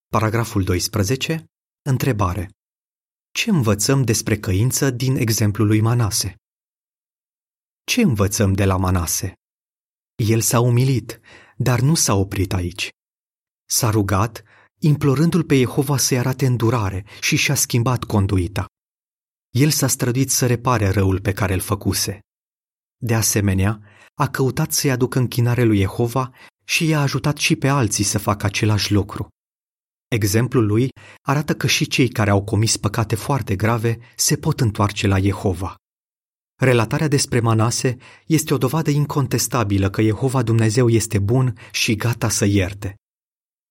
Paragraful 0.07 0.65
12. 0.65 1.45
Întrebare. 1.83 2.51
Ce 3.33 3.51
învățăm 3.51 4.03
despre 4.03 4.39
căință 4.39 4.91
din 4.91 5.17
exemplul 5.17 5.67
lui 5.67 5.81
Manase? 5.81 6.35
Ce 7.85 8.01
învățăm 8.01 8.53
de 8.53 8.65
la 8.65 8.77
Manase? 8.77 9.33
El 10.15 10.41
s-a 10.41 10.61
umilit, 10.61 11.21
dar 11.57 11.81
nu 11.81 11.95
s-a 11.95 12.15
oprit 12.15 12.53
aici. 12.53 12.89
S-a 13.69 13.91
rugat, 13.91 14.43
implorându-l 14.79 15.45
pe 15.45 15.59
Jehova 15.59 15.97
să-i 15.97 16.19
arate 16.19 16.47
îndurare 16.47 17.05
și 17.21 17.37
și-a 17.37 17.55
schimbat 17.55 18.05
conduita. 18.05 18.67
El 19.51 19.71
s-a 19.71 19.87
străduit 19.87 20.31
să 20.31 20.47
repare 20.47 20.89
răul 20.89 21.21
pe 21.21 21.33
care 21.33 21.53
îl 21.53 21.61
făcuse. 21.61 22.21
De 22.97 23.15
asemenea, 23.15 23.81
a 24.15 24.29
căutat 24.29 24.73
să-i 24.73 24.91
aducă 24.91 25.19
închinare 25.19 25.63
lui 25.63 25.79
Jehova 25.79 26.35
și 26.65 26.87
i-a 26.87 27.01
ajutat 27.01 27.37
și 27.37 27.57
pe 27.57 27.69
alții 27.69 28.05
să 28.05 28.19
facă 28.19 28.47
același 28.47 28.93
lucru. 28.93 29.29
Exemplul 30.17 30.67
lui 30.67 30.89
arată 31.23 31.55
că 31.55 31.67
și 31.67 31.87
cei 31.87 32.09
care 32.09 32.31
au 32.31 32.45
comis 32.45 32.77
păcate 32.77 33.15
foarte 33.15 33.57
grave 33.57 33.99
se 34.17 34.37
pot 34.37 34.61
întoarce 34.61 35.07
la 35.07 35.21
Jehova. 35.21 35.75
Relatarea 36.61 37.09
despre 37.09 37.41
Manase 37.41 37.97
este 38.27 38.55
o 38.55 38.59
dovadă 38.59 38.91
incontestabilă 38.91 39.91
că 39.91 40.03
Jehova 40.03 40.43
Dumnezeu 40.43 40.89
este 40.89 41.19
bun 41.19 41.59
și 41.73 41.97
gata 41.97 42.29
să 42.29 42.45
ierte. 42.45 42.95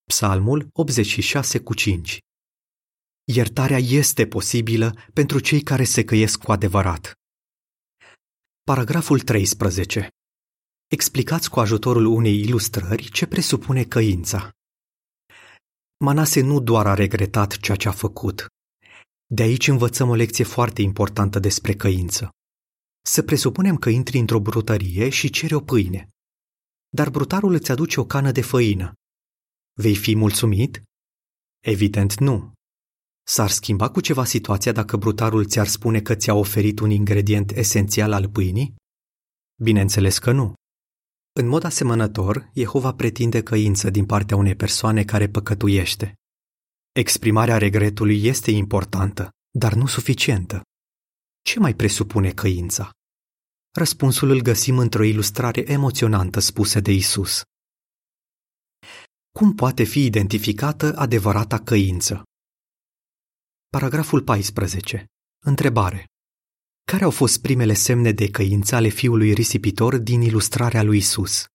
Psalmul 0.04 0.68
86 0.74 1.60
cu 1.60 1.74
5 1.74 2.20
Iertarea 3.24 3.78
este 3.78 4.28
posibilă 4.28 4.96
pentru 5.14 5.40
cei 5.40 5.62
care 5.62 5.84
se 5.84 6.04
căiesc 6.04 6.40
cu 6.40 6.52
adevărat. 6.52 7.14
Paragraful 8.64 9.20
13. 9.20 10.08
Explicați 10.88 11.50
cu 11.50 11.60
ajutorul 11.60 12.06
unei 12.06 12.40
ilustrări 12.40 13.10
ce 13.12 13.26
presupune 13.26 13.84
căința. 13.84 14.52
Manase 16.04 16.42
nu 16.42 16.60
doar 16.60 16.88
a 16.88 16.94
regretat 16.94 17.58
ceea 17.58 17.78
ce 17.78 17.88
a 17.88 17.92
făcut. 17.92 18.48
De 19.26 19.42
aici 19.42 19.68
învățăm 19.68 20.10
o 20.10 20.16
lecție 20.16 20.44
foarte 20.44 20.82
importantă 20.82 21.40
despre 21.40 21.76
căință. 21.76 22.30
Să 23.06 23.22
presupunem 23.22 23.76
că 23.78 23.90
intri 23.90 24.18
într-o 24.18 24.40
brutărie 24.40 25.10
și 25.10 25.30
ceri 25.30 25.54
o 25.54 25.60
pâine. 25.60 26.10
Dar 26.90 27.10
brutarul 27.10 27.54
îți 27.54 27.72
aduce 27.72 28.00
o 28.00 28.06
cană 28.06 28.32
de 28.32 28.42
făină. 28.42 28.94
Vei 29.74 29.96
fi 29.96 30.16
mulțumit? 30.16 30.84
Evident 31.60 32.20
nu. 32.20 32.54
S-ar 33.28 33.50
schimba 33.50 33.90
cu 33.90 34.02
ceva 34.02 34.26
situația 34.26 34.72
dacă 34.72 34.98
brutarul 34.98 35.46
ți-ar 35.46 35.68
spune 35.68 36.02
că 36.02 36.16
ți-a 36.16 36.34
oferit 36.34 36.80
un 36.80 36.90
ingredient 36.90 37.52
esențial 37.52 38.14
al 38.14 38.30
pâinii? 38.30 38.76
Bineînțeles 39.62 40.18
că 40.20 40.32
nu. 40.32 40.54
În 41.40 41.48
mod 41.48 41.64
asemănător, 41.64 42.52
Jehova 42.56 42.94
pretinde 42.94 43.44
căință 43.44 43.90
din 43.90 44.06
partea 44.06 44.36
unei 44.36 44.56
persoane 44.56 45.04
care 45.04 45.30
păcătuiește. 45.30 46.14
Exprimarea 46.92 47.58
regretului 47.58 48.24
este 48.24 48.52
importantă, 48.52 49.30
dar 49.50 49.74
nu 49.74 49.88
suficientă. 49.88 50.62
Ce 51.42 51.60
mai 51.60 51.74
presupune 51.74 52.32
căința? 52.32 52.92
Răspunsul 53.72 54.30
îl 54.30 54.42
găsim 54.42 54.78
într-o 54.78 55.04
ilustrare 55.04 55.72
emoționantă 55.72 56.40
spusă 56.40 56.80
de 56.80 56.92
Isus. 56.92 57.42
Cum 59.32 59.56
poate 59.56 59.84
fi 59.84 60.06
identificată 60.06 60.96
adevărata 60.96 61.60
căință? 61.60 62.24
Paragraful 63.70 64.22
14. 64.22 65.06
Întrebare. 65.46 66.06
Care 66.92 67.04
au 67.04 67.12
fost 67.12 67.42
primele 67.42 67.74
semne 67.74 68.12
de 68.12 68.30
căință 68.30 68.76
ale 68.76 68.88
fiului 68.88 69.34
risipitor 69.34 69.98
din 69.98 70.22
ilustrarea 70.22 70.84
lui 70.84 70.98
Isus? 70.98 71.46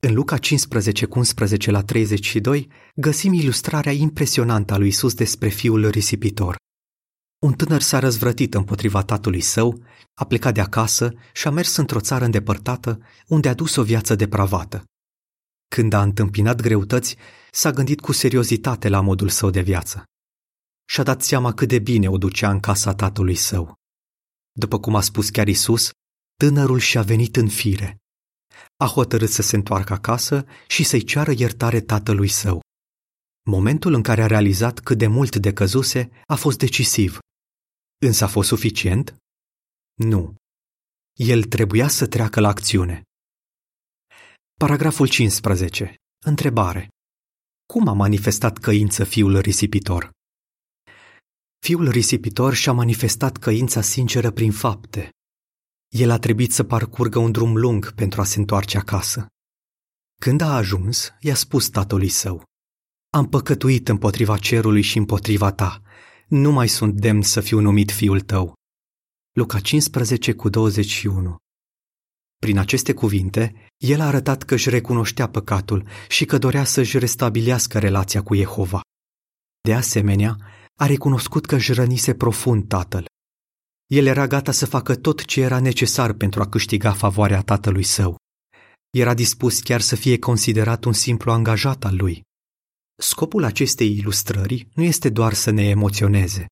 În 0.00 0.14
Luca 0.14 0.38
15, 0.38 1.06
11 1.10 1.70
la 1.70 1.82
32, 1.82 2.68
găsim 2.94 3.32
ilustrarea 3.32 3.92
impresionantă 3.92 4.74
a 4.74 4.76
lui 4.76 4.88
Isus 4.88 5.14
despre 5.14 5.48
fiul 5.48 5.88
risipitor. 5.88 6.56
Un 7.38 7.52
tânăr 7.52 7.80
s-a 7.80 7.98
răzvrătit 7.98 8.54
împotriva 8.54 9.02
tatălui 9.02 9.40
său, 9.40 9.82
a 10.14 10.24
plecat 10.24 10.54
de 10.54 10.60
acasă 10.60 11.12
și 11.32 11.46
a 11.46 11.50
mers 11.50 11.76
într-o 11.76 12.00
țară 12.00 12.24
îndepărtată, 12.24 13.00
unde 13.26 13.48
a 13.48 13.54
dus 13.54 13.76
o 13.76 13.82
viață 13.82 14.14
depravată. 14.14 14.84
Când 15.68 15.92
a 15.92 16.02
întâmpinat 16.02 16.60
greutăți, 16.60 17.16
s-a 17.50 17.70
gândit 17.70 18.00
cu 18.00 18.12
seriozitate 18.12 18.88
la 18.88 19.00
modul 19.00 19.28
său 19.28 19.50
de 19.50 19.60
viață. 19.60 20.04
Și-a 20.84 21.02
dat 21.02 21.22
seama 21.22 21.52
cât 21.52 21.68
de 21.68 21.78
bine 21.78 22.08
o 22.08 22.18
ducea 22.18 22.50
în 22.50 22.60
casa 22.60 22.94
tatălui 22.94 23.34
său. 23.34 23.78
După 24.52 24.80
cum 24.80 24.94
a 24.94 25.00
spus 25.00 25.30
chiar 25.30 25.48
Isus, 25.48 25.90
tânărul 26.36 26.78
și-a 26.78 27.02
venit 27.02 27.36
în 27.36 27.48
fire. 27.48 27.96
A 28.76 28.86
hotărât 28.86 29.30
să 29.30 29.42
se 29.42 29.56
întoarcă 29.56 29.92
acasă 29.92 30.46
și 30.68 30.84
să-i 30.84 31.04
ceară 31.04 31.32
iertare 31.36 31.80
tatălui 31.80 32.28
său. 32.28 32.60
Momentul 33.50 33.94
în 33.94 34.02
care 34.02 34.22
a 34.22 34.26
realizat 34.26 34.80
cât 34.80 34.98
de 34.98 35.06
mult 35.06 35.36
decăzuse 35.36 36.10
a 36.26 36.34
fost 36.34 36.58
decisiv. 36.58 37.18
Însă 38.06 38.24
a 38.24 38.28
fost 38.28 38.48
suficient? 38.48 39.16
Nu. 39.94 40.34
El 41.18 41.44
trebuia 41.44 41.88
să 41.88 42.06
treacă 42.06 42.40
la 42.40 42.48
acțiune. 42.48 43.02
Paragraful 44.54 45.08
15. 45.08 45.94
Întrebare. 46.24 46.88
Cum 47.72 47.88
a 47.88 47.92
manifestat 47.92 48.58
căință 48.58 49.04
fiul 49.04 49.38
risipitor? 49.38 50.10
Fiul 51.60 51.88
risipitor 51.88 52.54
și-a 52.54 52.72
manifestat 52.72 53.36
căința 53.36 53.80
sinceră 53.80 54.30
prin 54.30 54.52
fapte. 54.52 55.10
El 55.88 56.10
a 56.10 56.18
trebuit 56.18 56.52
să 56.52 56.64
parcurgă 56.64 57.18
un 57.18 57.32
drum 57.32 57.56
lung 57.56 57.92
pentru 57.92 58.20
a 58.20 58.24
se 58.24 58.38
întoarce 58.38 58.78
acasă. 58.78 59.26
Când 60.20 60.40
a 60.40 60.54
ajuns, 60.54 61.12
i-a 61.20 61.34
spus 61.34 61.68
tatălui 61.68 62.08
său, 62.08 62.44
Am 63.12 63.28
păcătuit 63.28 63.88
împotriva 63.88 64.38
cerului 64.38 64.82
și 64.82 64.98
împotriva 64.98 65.52
ta. 65.52 65.82
Nu 66.28 66.50
mai 66.50 66.68
sunt 66.68 66.94
demn 66.94 67.22
să 67.22 67.40
fiu 67.40 67.60
numit 67.60 67.90
fiul 67.90 68.20
tău. 68.20 68.54
Luca 69.32 69.60
15 69.60 70.32
cu 70.32 70.48
21 70.48 71.36
Prin 72.36 72.58
aceste 72.58 72.94
cuvinte, 72.94 73.54
el 73.76 74.00
a 74.00 74.06
arătat 74.06 74.42
că 74.42 74.54
își 74.54 74.70
recunoștea 74.70 75.28
păcatul 75.28 75.88
și 76.08 76.24
că 76.24 76.38
dorea 76.38 76.64
să-și 76.64 76.98
restabilească 76.98 77.78
relația 77.78 78.22
cu 78.22 78.34
Jehova. 78.34 78.80
De 79.60 79.74
asemenea, 79.74 80.36
a 80.80 80.86
recunoscut 80.86 81.46
că 81.46 81.54
își 81.54 81.72
rănise 81.72 82.14
profund 82.14 82.68
tatăl. 82.68 83.04
El 83.86 84.06
era 84.06 84.26
gata 84.26 84.52
să 84.52 84.66
facă 84.66 84.94
tot 84.94 85.24
ce 85.24 85.40
era 85.40 85.60
necesar 85.60 86.12
pentru 86.12 86.42
a 86.42 86.48
câștiga 86.48 86.92
favoarea 86.92 87.42
tatălui 87.42 87.82
său. 87.82 88.16
Era 88.90 89.14
dispus 89.14 89.60
chiar 89.60 89.80
să 89.80 89.96
fie 89.96 90.18
considerat 90.18 90.84
un 90.84 90.92
simplu 90.92 91.32
angajat 91.32 91.84
al 91.84 91.96
lui. 91.96 92.22
Scopul 93.02 93.44
acestei 93.44 93.96
ilustrări 93.96 94.68
nu 94.74 94.82
este 94.82 95.08
doar 95.08 95.32
să 95.32 95.50
ne 95.50 95.68
emoționeze. 95.68 96.46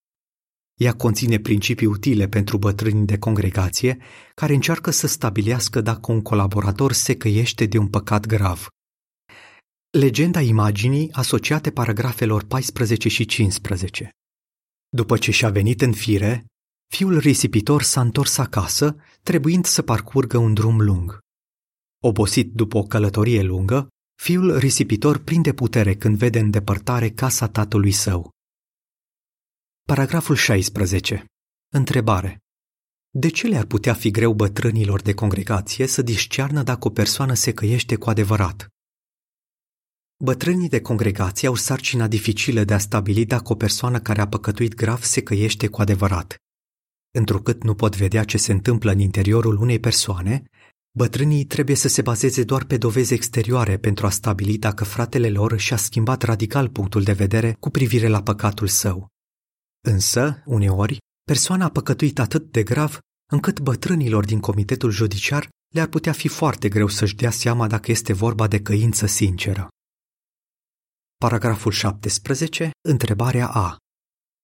Ea 0.80 0.92
conține 0.92 1.38
principii 1.38 1.87
utile 1.87 2.28
pentru 2.28 2.58
bătrânii 2.58 3.06
de 3.06 3.18
congregație 3.18 3.99
care 4.35 4.54
încearcă 4.54 4.90
să 4.90 5.06
stabilească 5.06 5.80
dacă 5.80 6.12
un 6.12 6.23
colaborator 6.23 6.92
se 6.92 7.16
căiește 7.16 7.66
de 7.66 7.78
un 7.78 7.88
păcat 7.88 8.26
grav. 8.26 8.68
Legenda 9.90 10.40
imaginii 10.40 11.12
asociate 11.12 11.70
paragrafelor 11.70 12.44
14 12.44 13.08
și 13.08 13.25
15 13.25 14.12
După 14.88 15.16
ce 15.16 15.30
și-a 15.30 15.50
venit 15.50 15.80
în 15.80 15.92
fire, 15.92 16.47
fiul 16.95 17.18
risipitor 17.18 17.83
s-a 17.83 18.00
întors 18.00 18.38
acasă, 18.38 18.97
trebuind 19.23 19.64
să 19.64 19.83
parcurgă 19.83 20.38
un 20.38 20.54
drum 20.54 20.80
lung. 20.80 21.18
Obosit 22.02 22.52
după 22.52 22.78
o 22.78 22.83
călătorie 22.83 23.42
lungă, 23.42 23.88
fiul 24.23 24.59
risipitor 24.59 25.18
prinde 25.18 25.52
putere 25.52 25.95
când 25.95 26.16
vede 26.16 26.38
în 26.38 26.50
depărtare 26.50 27.11
casa 27.11 27.49
tatălui 27.49 27.92
său. 27.92 28.30
Paragraful 29.83 30.35
16. 30.35 31.25
Întrebare. 31.68 32.38
De 33.11 33.28
ce 33.28 33.47
le-ar 33.47 33.64
putea 33.64 33.95
fi 33.95 34.11
greu 34.11 34.35
bătrânilor 34.35 35.02
de 35.02 35.14
congregație 35.14 35.87
să 35.87 36.02
discearnă 36.02 36.62
dacă 36.62 36.88
o 36.88 36.90
persoană 36.90 37.35
se 37.35 37.52
căiește 37.52 37.97
cu 37.97 38.11
adevărat? 38.11 38.68
Bătrânii 40.25 40.68
de 40.68 40.80
congregație 40.80 41.48
au 41.48 41.54
sarcina 41.54 42.06
dificilă 42.06 42.64
de 42.64 42.75
a 42.75 42.78
stabili 42.78 43.25
dacă 43.25 43.52
o 43.52 43.54
persoană 43.54 44.00
care 44.00 44.20
a 44.20 44.28
păcătuit 44.28 44.75
grav 44.75 45.02
se 45.02 45.22
căiește 45.22 45.66
cu 45.66 45.80
adevărat. 45.80 46.37
Întrucât 47.18 47.62
nu 47.62 47.75
pot 47.75 47.96
vedea 47.96 48.25
ce 48.25 48.38
se 48.38 48.52
întâmplă 48.52 48.90
în 48.90 48.98
interiorul 48.98 49.56
unei 49.56 49.78
persoane, 49.78 50.42
bătrânii 50.96 51.44
trebuie 51.44 51.76
să 51.76 51.88
se 51.88 52.02
bazeze 52.02 52.44
doar 52.44 52.64
pe 52.64 52.76
dovezi 52.76 53.14
exterioare 53.14 53.76
pentru 53.76 54.06
a 54.06 54.10
stabili 54.10 54.58
dacă 54.58 54.84
fratele 54.84 55.30
lor 55.30 55.58
și-a 55.58 55.76
schimbat 55.76 56.22
radical 56.22 56.68
punctul 56.68 57.02
de 57.02 57.12
vedere 57.12 57.56
cu 57.60 57.70
privire 57.70 58.08
la 58.08 58.22
păcatul 58.22 58.66
său. 58.66 59.08
Însă, 59.87 60.42
uneori, 60.46 60.98
persoana 61.25 61.64
a 61.64 61.70
păcătuit 61.70 62.18
atât 62.18 62.52
de 62.52 62.62
grav 62.62 62.98
încât 63.30 63.60
bătrânilor 63.60 64.25
din 64.25 64.40
comitetul 64.40 64.90
judiciar 64.90 65.48
le-ar 65.75 65.87
putea 65.87 66.12
fi 66.12 66.28
foarte 66.28 66.68
greu 66.68 66.88
să-și 66.88 67.14
dea 67.14 67.30
seama 67.30 67.66
dacă 67.66 67.90
este 67.90 68.12
vorba 68.12 68.46
de 68.46 68.60
căință 68.60 69.06
sinceră. 69.06 69.68
Paragraful 71.25 71.72
17. 71.72 72.70
Întrebarea 72.88 73.48
A. 73.48 73.76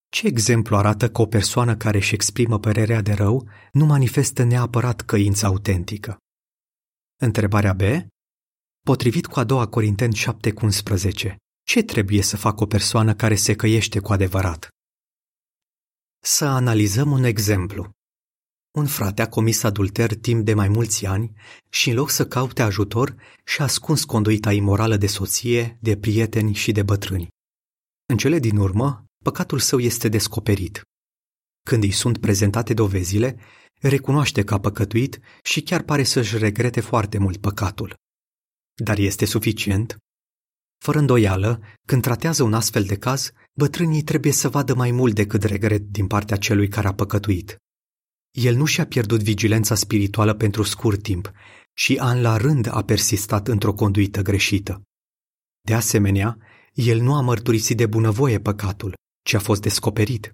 Ce 0.08 0.26
exemplu 0.26 0.76
arată 0.76 1.10
că 1.10 1.20
o 1.22 1.26
persoană 1.26 1.76
care 1.76 1.96
își 1.96 2.14
exprimă 2.14 2.58
părerea 2.58 3.00
de 3.00 3.12
rău 3.12 3.48
nu 3.72 3.84
manifestă 3.84 4.42
neapărat 4.42 5.00
căința 5.00 5.46
autentică? 5.46 6.16
Întrebarea 7.20 7.72
B. 7.72 7.80
Potrivit 8.86 9.26
cu 9.26 9.38
a 9.38 9.44
doua 9.44 9.68
Corinteni 9.68 10.16
7,11, 10.16 11.34
ce 11.66 11.82
trebuie 11.82 12.22
să 12.22 12.36
facă 12.36 12.62
o 12.62 12.66
persoană 12.66 13.14
care 13.14 13.34
se 13.34 13.54
căiește 13.54 13.98
cu 14.00 14.12
adevărat? 14.12 14.68
Să 16.22 16.44
analizăm 16.44 17.10
un 17.10 17.24
exemplu. 17.24 17.90
Un 18.76 18.86
frate 18.86 19.22
a 19.22 19.28
comis 19.28 19.62
adulter 19.62 20.14
timp 20.14 20.44
de 20.44 20.54
mai 20.54 20.68
mulți 20.68 21.06
ani 21.06 21.32
și 21.68 21.88
în 21.88 21.94
loc 21.94 22.10
să 22.10 22.26
caute 22.26 22.62
ajutor, 22.62 23.14
și-a 23.44 23.64
ascuns 23.64 24.04
conduita 24.04 24.52
imorală 24.52 24.96
de 24.96 25.06
soție, 25.06 25.78
de 25.80 25.96
prieteni 25.96 26.54
și 26.54 26.72
de 26.72 26.82
bătrâni. 26.82 27.28
În 28.06 28.16
cele 28.16 28.38
din 28.38 28.56
urmă, 28.56 29.04
păcatul 29.24 29.58
său 29.58 29.78
este 29.78 30.08
descoperit. 30.08 30.82
Când 31.62 31.82
îi 31.82 31.90
sunt 31.90 32.18
prezentate 32.18 32.74
dovezile, 32.74 33.36
recunoaște 33.80 34.44
că 34.44 34.54
a 34.54 34.60
păcătuit 34.60 35.20
și 35.42 35.62
chiar 35.62 35.82
pare 35.82 36.02
să-și 36.02 36.38
regrete 36.38 36.80
foarte 36.80 37.18
mult 37.18 37.36
păcatul. 37.36 37.94
Dar 38.82 38.98
este 38.98 39.24
suficient? 39.24 39.96
Fără 40.84 40.98
îndoială, 40.98 41.60
când 41.86 42.02
tratează 42.02 42.42
un 42.42 42.54
astfel 42.54 42.84
de 42.84 42.96
caz, 42.96 43.30
bătrânii 43.52 44.02
trebuie 44.02 44.32
să 44.32 44.48
vadă 44.48 44.74
mai 44.74 44.90
mult 44.90 45.14
decât 45.14 45.42
regret 45.42 45.82
din 45.82 46.06
partea 46.06 46.36
celui 46.36 46.68
care 46.68 46.88
a 46.88 46.94
păcătuit. 46.94 47.58
El 48.34 48.54
nu 48.54 48.64
și-a 48.64 48.86
pierdut 48.86 49.22
vigilența 49.22 49.74
spirituală 49.74 50.34
pentru 50.34 50.62
scurt 50.62 51.02
timp 51.02 51.32
și 51.72 51.98
an 52.00 52.20
la 52.20 52.36
rând 52.36 52.68
a 52.70 52.82
persistat 52.82 53.48
într-o 53.48 53.74
conduită 53.74 54.22
greșită. 54.22 54.82
De 55.60 55.74
asemenea, 55.74 56.38
el 56.72 57.00
nu 57.00 57.14
a 57.14 57.20
mărturisit 57.20 57.76
de 57.76 57.86
bunăvoie 57.86 58.40
păcatul, 58.40 58.94
ci 59.24 59.34
a 59.34 59.38
fost 59.38 59.60
descoperit. 59.60 60.30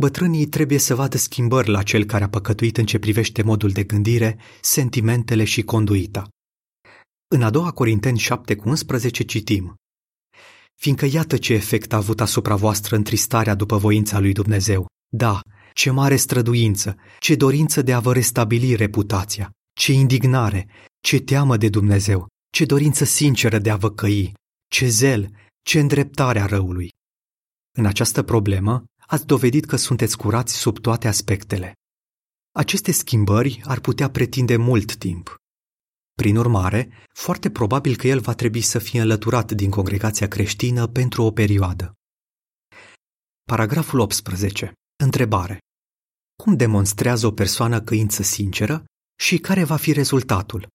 Bătrânii 0.00 0.46
trebuie 0.46 0.78
să 0.78 0.94
vadă 0.94 1.16
schimbări 1.16 1.68
la 1.68 1.82
cel 1.82 2.04
care 2.04 2.24
a 2.24 2.28
păcătuit 2.28 2.76
în 2.76 2.86
ce 2.86 2.98
privește 2.98 3.42
modul 3.42 3.70
de 3.70 3.84
gândire, 3.84 4.38
sentimentele 4.60 5.44
și 5.44 5.62
conduita. 5.62 6.28
În 7.28 7.42
a 7.42 7.50
doua 7.50 7.70
Corinteni 7.70 8.18
7 8.18 8.56
cu 8.56 8.68
11 8.68 9.24
citim 9.24 9.74
Fiindcă 10.80 11.06
iată 11.06 11.36
ce 11.36 11.52
efect 11.52 11.92
a 11.92 11.96
avut 11.96 12.20
asupra 12.20 12.56
voastră 12.56 12.96
întristarea 12.96 13.54
după 13.54 13.76
voința 13.76 14.18
lui 14.18 14.32
Dumnezeu. 14.32 14.86
Da, 15.08 15.40
ce 15.74 15.90
mare 15.90 16.16
străduință, 16.16 16.96
ce 17.18 17.34
dorință 17.34 17.82
de 17.82 17.92
a 17.92 18.00
vă 18.00 18.12
restabili 18.12 18.74
reputația, 18.74 19.50
ce 19.72 19.92
indignare, 19.92 20.68
ce 21.00 21.20
teamă 21.20 21.56
de 21.56 21.68
Dumnezeu, 21.68 22.26
ce 22.52 22.64
dorință 22.64 23.04
sinceră 23.04 23.58
de 23.58 23.70
a 23.70 23.76
vă 23.76 23.90
căi, 23.90 24.32
ce 24.68 24.88
zel, 24.88 25.30
ce 25.62 25.80
îndreptare 25.80 26.40
a 26.40 26.46
răului. 26.46 26.90
În 27.78 27.86
această 27.86 28.22
problemă 28.22 28.84
ați 29.06 29.26
dovedit 29.26 29.64
că 29.64 29.76
sunteți 29.76 30.16
curați 30.16 30.54
sub 30.54 30.78
toate 30.78 31.08
aspectele. 31.08 31.72
Aceste 32.52 32.92
schimbări 32.92 33.60
ar 33.64 33.80
putea 33.80 34.10
pretinde 34.10 34.56
mult 34.56 34.96
timp. 34.96 35.36
Prin 36.14 36.36
urmare, 36.36 36.88
foarte 37.14 37.50
probabil 37.50 37.96
că 37.96 38.06
el 38.06 38.20
va 38.20 38.34
trebui 38.34 38.60
să 38.60 38.78
fie 38.78 39.00
înlăturat 39.00 39.52
din 39.52 39.70
congregația 39.70 40.28
creștină 40.28 40.86
pentru 40.86 41.22
o 41.22 41.30
perioadă. 41.30 41.92
Paragraful 43.42 43.98
18. 43.98 44.72
Întrebare. 45.02 45.58
Cum 46.42 46.56
demonstrează 46.56 47.26
o 47.26 47.32
persoană 47.32 47.80
căință 47.80 48.22
sinceră 48.22 48.84
și 49.18 49.38
care 49.38 49.64
va 49.64 49.76
fi 49.76 49.92
rezultatul? 49.92 50.68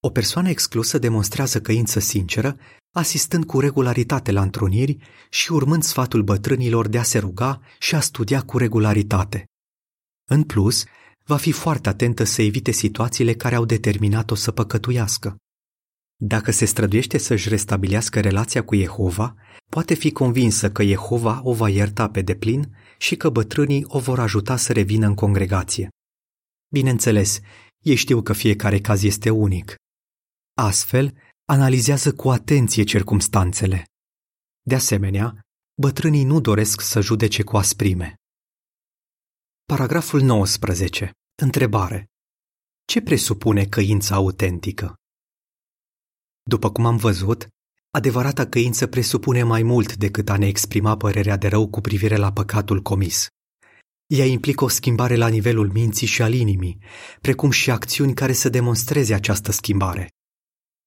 O 0.00 0.10
persoană 0.10 0.48
exclusă 0.48 0.98
demonstrează 0.98 1.60
căință 1.60 2.00
sinceră, 2.00 2.58
asistând 2.94 3.44
cu 3.44 3.60
regularitate 3.60 4.32
la 4.32 4.42
întruniri 4.42 4.96
și 5.30 5.52
urmând 5.52 5.82
sfatul 5.82 6.22
bătrânilor 6.22 6.88
de 6.88 6.98
a 6.98 7.02
se 7.02 7.18
ruga 7.18 7.60
și 7.78 7.94
a 7.94 8.00
studia 8.00 8.42
cu 8.42 8.58
regularitate. 8.58 9.44
În 10.30 10.42
plus, 10.42 10.84
va 11.22 11.36
fi 11.36 11.52
foarte 11.52 11.88
atentă 11.88 12.24
să 12.24 12.42
evite 12.42 12.70
situațiile 12.70 13.34
care 13.34 13.54
au 13.54 13.64
determinat-o 13.64 14.34
să 14.34 14.52
păcătuiască. 14.52 15.36
Dacă 16.26 16.50
se 16.50 16.64
străduiește 16.64 17.18
să-și 17.18 17.48
restabilească 17.48 18.20
relația 18.20 18.64
cu 18.64 18.74
Jehova, 18.74 19.34
poate 19.70 19.94
fi 19.94 20.12
convinsă 20.12 20.70
că 20.70 20.82
Jehova 20.84 21.40
o 21.42 21.54
va 21.54 21.68
ierta 21.68 22.10
pe 22.10 22.22
deplin 22.22 22.76
și 22.98 23.16
că 23.16 23.28
bătrânii 23.28 23.84
o 23.86 23.98
vor 23.98 24.18
ajuta 24.18 24.56
să 24.56 24.72
revină 24.72 25.06
în 25.06 25.14
congregație. 25.14 25.88
Bineînțeles, 26.72 27.40
ei 27.78 27.94
știu 27.94 28.22
că 28.22 28.32
fiecare 28.32 28.80
caz 28.80 29.02
este 29.02 29.30
unic. 29.30 29.74
Astfel, 30.54 31.14
analizează 31.44 32.12
cu 32.12 32.30
atenție 32.30 32.82
circumstanțele. 32.82 33.84
De 34.62 34.74
asemenea, 34.74 35.40
bătrânii 35.80 36.24
nu 36.24 36.40
doresc 36.40 36.80
să 36.80 37.00
judece 37.00 37.42
cu 37.42 37.56
asprime. 37.56 38.14
Paragraful 39.64 40.20
19. 40.20 41.10
Întrebare. 41.42 42.06
Ce 42.84 43.00
presupune 43.00 43.64
căința 43.64 44.14
autentică? 44.14 44.94
După 46.46 46.70
cum 46.70 46.86
am 46.86 46.96
văzut, 46.96 47.48
adevărata 47.90 48.46
căință 48.46 48.86
presupune 48.86 49.42
mai 49.42 49.62
mult 49.62 49.96
decât 49.96 50.28
a 50.28 50.36
ne 50.36 50.46
exprima 50.46 50.96
părerea 50.96 51.36
de 51.36 51.48
rău 51.48 51.68
cu 51.68 51.80
privire 51.80 52.16
la 52.16 52.32
păcatul 52.32 52.82
comis. 52.82 53.26
Ea 54.06 54.24
implică 54.24 54.64
o 54.64 54.68
schimbare 54.68 55.16
la 55.16 55.28
nivelul 55.28 55.70
minții 55.72 56.06
și 56.06 56.22
al 56.22 56.34
inimii, 56.34 56.78
precum 57.20 57.50
și 57.50 57.70
acțiuni 57.70 58.14
care 58.14 58.32
să 58.32 58.48
demonstreze 58.48 59.14
această 59.14 59.52
schimbare. 59.52 60.08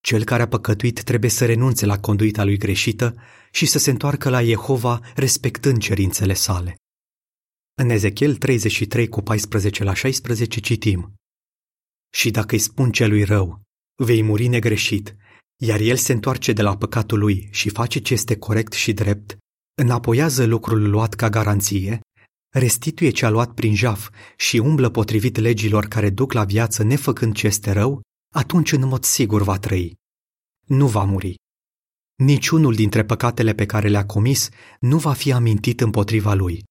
Cel 0.01 0.23
care 0.23 0.41
a 0.41 0.47
păcătuit 0.47 1.03
trebuie 1.03 1.29
să 1.29 1.45
renunțe 1.45 1.85
la 1.85 1.99
conduita 1.99 2.43
lui 2.43 2.57
greșită 2.57 3.15
și 3.51 3.65
să 3.65 3.77
se 3.79 3.89
întoarcă 3.89 4.29
la 4.29 4.43
Jehova 4.43 4.99
respectând 5.15 5.81
cerințele 5.81 6.33
sale. 6.33 6.75
În 7.73 7.89
Ezechiel 7.89 8.35
33 8.35 9.07
cu 9.07 9.21
14 9.21 9.83
la 9.83 9.93
16 9.93 10.59
citim 10.59 11.13
Și 12.13 12.31
dacă 12.31 12.55
îi 12.55 12.61
spun 12.61 12.91
celui 12.91 13.23
rău, 13.23 13.61
vei 13.95 14.21
muri 14.21 14.47
negreșit, 14.47 15.15
iar 15.57 15.79
el 15.79 15.95
se 15.95 16.11
întoarce 16.13 16.53
de 16.53 16.61
la 16.61 16.77
păcatul 16.77 17.19
lui 17.19 17.47
și 17.51 17.69
face 17.69 17.99
ce 17.99 18.13
este 18.13 18.37
corect 18.37 18.73
și 18.73 18.93
drept, 18.93 19.37
înapoiază 19.81 20.45
lucrul 20.45 20.89
luat 20.89 21.13
ca 21.13 21.29
garanție, 21.29 21.99
restituie 22.53 23.09
ce 23.09 23.25
a 23.25 23.29
luat 23.29 23.53
prin 23.53 23.75
jaf 23.75 24.09
și 24.37 24.57
umblă 24.57 24.89
potrivit 24.89 25.37
legilor 25.37 25.85
care 25.85 26.09
duc 26.09 26.33
la 26.33 26.43
viață 26.43 26.83
nefăcând 26.83 27.35
ce 27.35 27.47
este 27.47 27.71
rău, 27.71 28.01
atunci 28.33 28.71
în 28.71 28.87
mod 28.87 29.03
sigur 29.03 29.41
va 29.41 29.59
trăi. 29.59 29.95
Nu 30.65 30.87
va 30.87 31.03
muri. 31.03 31.35
Niciunul 32.15 32.75
dintre 32.75 33.05
păcatele 33.05 33.53
pe 33.53 33.65
care 33.65 33.87
le-a 33.87 34.05
comis 34.05 34.49
nu 34.79 34.97
va 34.97 35.13
fi 35.13 35.31
amintit 35.31 35.81
împotriva 35.81 36.33
lui. 36.33 36.63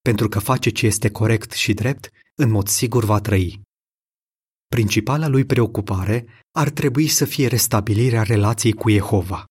Pentru 0.00 0.28
că 0.28 0.38
face 0.38 0.70
ce 0.70 0.86
este 0.86 1.10
corect 1.10 1.52
și 1.52 1.72
drept, 1.74 2.10
în 2.34 2.50
mod 2.50 2.68
sigur 2.68 3.04
va 3.04 3.20
trăi. 3.20 3.62
Principala 4.68 5.26
lui 5.28 5.44
preocupare 5.44 6.44
ar 6.50 6.70
trebui 6.70 7.08
să 7.08 7.24
fie 7.24 7.46
restabilirea 7.46 8.22
relației 8.22 8.72
cu 8.72 8.90
Jehova. 8.90 9.44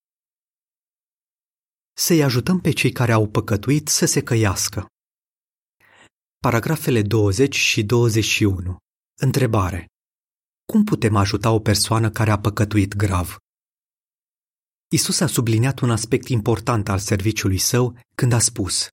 Să-i 1.94 2.24
ajutăm 2.24 2.60
pe 2.60 2.72
cei 2.72 2.92
care 2.92 3.12
au 3.12 3.28
păcătuit 3.28 3.88
să 3.88 4.06
se 4.06 4.24
căiască. 4.24 4.88
Paragrafele 6.38 7.02
20 7.02 7.56
și 7.56 7.84
21. 7.84 8.78
Întrebare. 9.20 9.86
Cum 10.72 10.84
putem 10.84 11.16
ajuta 11.16 11.52
o 11.52 11.60
persoană 11.60 12.10
care 12.10 12.32
a 12.32 12.40
păcătuit 12.40 12.96
grav? 12.96 13.38
Isus 14.92 15.20
a 15.20 15.28
subliniat 15.28 15.80
un 15.80 15.92
aspect 15.92 16.28
important 16.28 16.90
al 16.90 17.00
serviciului 17.00 17.58
său 17.58 18.00
când 18.16 18.32
a 18.32 18.40
spus 18.40 18.88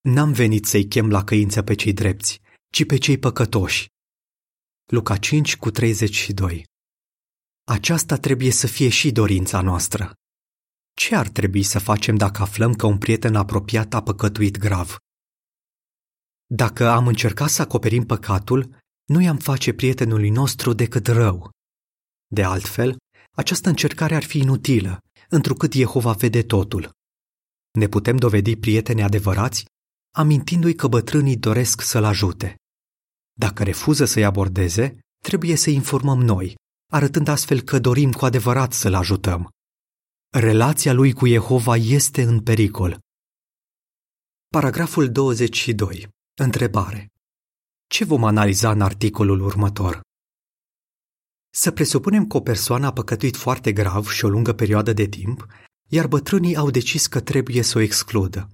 N-am 0.00 0.32
venit 0.32 0.66
să-i 0.66 0.88
chem 0.88 1.10
la 1.10 1.24
căință 1.24 1.62
pe 1.62 1.74
cei 1.74 1.92
drepți, 1.92 2.40
ci 2.72 2.86
pe 2.86 2.96
cei 2.96 3.18
păcătoși. 3.18 3.88
Luca 4.90 5.16
5 5.16 5.56
cu 5.56 5.70
32 5.70 6.64
Aceasta 7.64 8.16
trebuie 8.16 8.50
să 8.50 8.66
fie 8.66 8.88
și 8.88 9.10
dorința 9.12 9.60
noastră. 9.60 10.12
Ce 10.94 11.14
ar 11.14 11.28
trebui 11.28 11.62
să 11.62 11.78
facem 11.78 12.16
dacă 12.16 12.42
aflăm 12.42 12.74
că 12.74 12.86
un 12.86 12.98
prieten 12.98 13.34
apropiat 13.34 13.94
a 13.94 14.02
păcătuit 14.02 14.58
grav? 14.58 14.96
Dacă 16.46 16.88
am 16.88 17.06
încercat 17.06 17.48
să 17.48 17.62
acoperim 17.62 18.06
păcatul, 18.06 18.76
nu 19.04 19.20
i-am 19.20 19.36
face 19.36 19.72
prietenului 19.72 20.30
nostru 20.30 20.72
decât 20.72 21.06
rău. 21.06 21.50
De 22.26 22.42
altfel, 22.42 22.96
această 23.36 23.68
încercare 23.68 24.14
ar 24.14 24.24
fi 24.24 24.38
inutilă, 24.38 24.98
întrucât 25.28 25.72
Jehova 25.72 26.12
vede 26.12 26.42
totul. 26.42 26.90
Ne 27.78 27.86
putem 27.86 28.16
dovedi 28.16 28.56
prieteni 28.56 29.02
adevărați, 29.02 29.64
amintindu-i 30.14 30.74
că 30.74 30.86
bătrânii 30.86 31.36
doresc 31.36 31.80
să-l 31.80 32.04
ajute. 32.04 32.59
Dacă 33.44 33.62
refuză 33.62 34.04
să-i 34.04 34.24
abordeze, 34.24 34.98
trebuie 35.22 35.56
să 35.56 35.70
informăm 35.70 36.20
noi, 36.20 36.54
arătând 36.92 37.28
astfel 37.28 37.60
că 37.60 37.78
dorim 37.78 38.12
cu 38.12 38.24
adevărat 38.24 38.72
să-l 38.72 38.94
ajutăm. 38.94 39.48
Relația 40.32 40.92
lui 40.92 41.12
cu 41.12 41.26
Jehova 41.26 41.76
este 41.76 42.22
în 42.22 42.42
pericol. 42.42 42.98
Paragraful 44.48 45.12
22. 45.12 46.08
Întrebare. 46.40 47.08
Ce 47.86 48.04
vom 48.04 48.24
analiza 48.24 48.70
în 48.70 48.80
articolul 48.80 49.40
următor? 49.40 50.00
Să 51.50 51.70
presupunem 51.70 52.26
că 52.26 52.36
o 52.36 52.40
persoană 52.40 52.86
a 52.86 52.92
păcătuit 52.92 53.36
foarte 53.36 53.72
grav 53.72 54.08
și 54.08 54.24
o 54.24 54.28
lungă 54.28 54.52
perioadă 54.52 54.92
de 54.92 55.06
timp, 55.06 55.46
iar 55.88 56.06
bătrânii 56.06 56.56
au 56.56 56.70
decis 56.70 57.06
că 57.06 57.20
trebuie 57.20 57.62
să 57.62 57.78
o 57.78 57.80
excludă. 57.80 58.50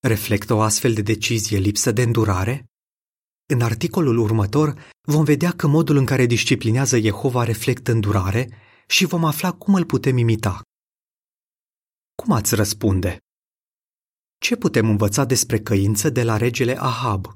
Reflectă 0.00 0.54
o 0.54 0.60
astfel 0.60 0.94
de 0.94 1.02
decizie 1.02 1.58
lipsă 1.58 1.92
de 1.92 2.02
îndurare? 2.02 2.68
În 3.50 3.60
articolul 3.60 4.18
următor 4.18 4.92
vom 5.00 5.24
vedea 5.24 5.52
că 5.52 5.66
modul 5.66 5.96
în 5.96 6.04
care 6.04 6.26
disciplinează 6.26 6.98
Jehova 6.98 7.44
reflectă 7.44 7.92
îndurare 7.92 8.50
și 8.86 9.04
vom 9.04 9.24
afla 9.24 9.52
cum 9.52 9.74
îl 9.74 9.84
putem 9.84 10.16
imita. 10.16 10.62
Cum 12.14 12.32
ați 12.32 12.54
răspunde? 12.54 13.18
Ce 14.38 14.56
putem 14.56 14.88
învăța 14.88 15.24
despre 15.24 15.60
căință 15.60 16.10
de 16.10 16.22
la 16.22 16.36
regele 16.36 16.76
Ahab? 16.78 17.26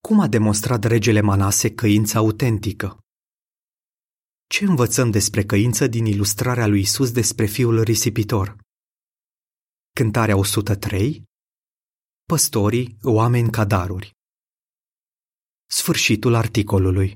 Cum 0.00 0.20
a 0.20 0.28
demonstrat 0.28 0.84
regele 0.84 1.20
Manase 1.20 1.74
căința 1.74 2.18
autentică? 2.18 2.98
Ce 4.46 4.64
învățăm 4.64 5.10
despre 5.10 5.44
căință 5.44 5.86
din 5.86 6.06
ilustrarea 6.06 6.66
lui 6.66 6.80
Isus 6.80 7.12
despre 7.12 7.46
fiul 7.46 7.82
risipitor? 7.82 8.56
Cântarea 9.94 10.36
103 10.36 11.22
Păstorii, 12.24 12.96
oameni 13.02 13.50
ca 13.50 13.64
daruri 13.64 14.20
Sfârșitul 15.74 16.34
articolului 16.34 17.14